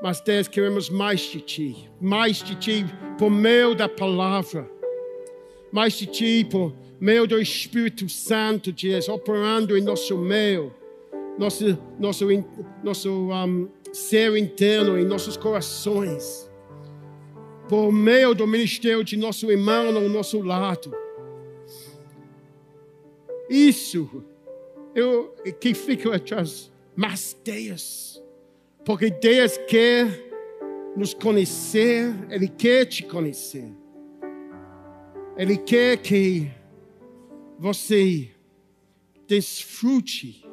[0.01, 2.85] Mas Deus, queremos mais de Ti, mais de Ti
[3.17, 4.67] por meio da palavra,
[5.71, 10.73] mais de Ti por meio do Espírito Santo, Deus, operando em nosso meio
[11.37, 12.25] nosso, nosso,
[12.83, 16.49] nosso um, ser interno, em nossos corações,
[17.73, 20.95] por meio do ministério de nosso irmão ao nosso lado.
[23.49, 24.23] Isso
[24.93, 28.23] eu, que fica atrás, mas Deus,
[28.85, 30.05] porque Deus quer
[30.95, 33.73] nos conhecer, Ele quer te conhecer.
[35.35, 36.51] Ele quer que
[37.57, 38.29] você
[39.27, 40.47] desfrute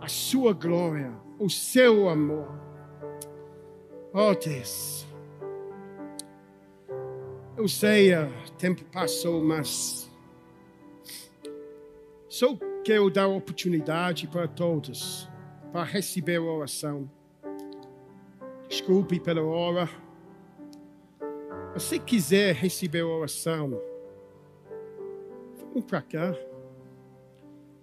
[0.00, 2.48] a sua glória, o seu amor.
[4.14, 5.03] Oh Deus,
[7.56, 10.10] eu sei, o tempo passou, mas
[12.28, 15.28] só quero dar oportunidade para todos
[15.72, 17.10] para receber a oração.
[18.68, 19.88] Desculpe pela hora.
[21.78, 23.80] Se quiser receber a oração,
[25.58, 26.36] vamos para cá.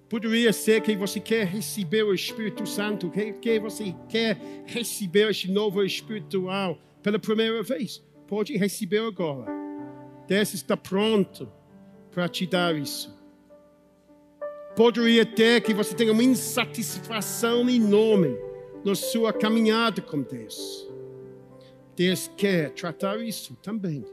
[0.09, 5.49] Poderia ser que você quer receber o Espírito Santo, que, que você quer receber este
[5.49, 8.03] novo espiritual pela primeira vez.
[8.27, 9.60] Pode receber agora.
[10.31, 11.51] Deus está pronto
[12.09, 13.13] para te dar isso.
[14.77, 18.37] Poderia ter que você tenha uma insatisfação enorme
[18.85, 20.89] na sua caminhada com Deus.
[21.97, 24.05] Deus quer tratar isso também.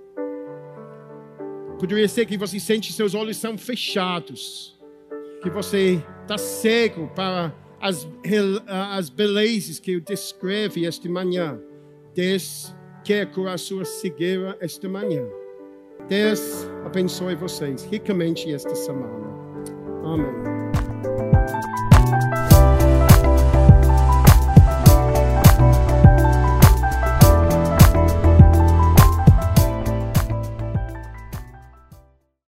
[1.79, 4.77] Poderia ser que você sente seus olhos são fechados
[5.41, 8.09] que você está cego para as,
[8.67, 11.61] as belezas que eu descrevi esta manhã.
[12.13, 15.38] Deus quer curar sua cegueira esta manhã.
[16.09, 19.29] Deus abençoe vocês ricamente esta semana.
[20.05, 20.58] Amém.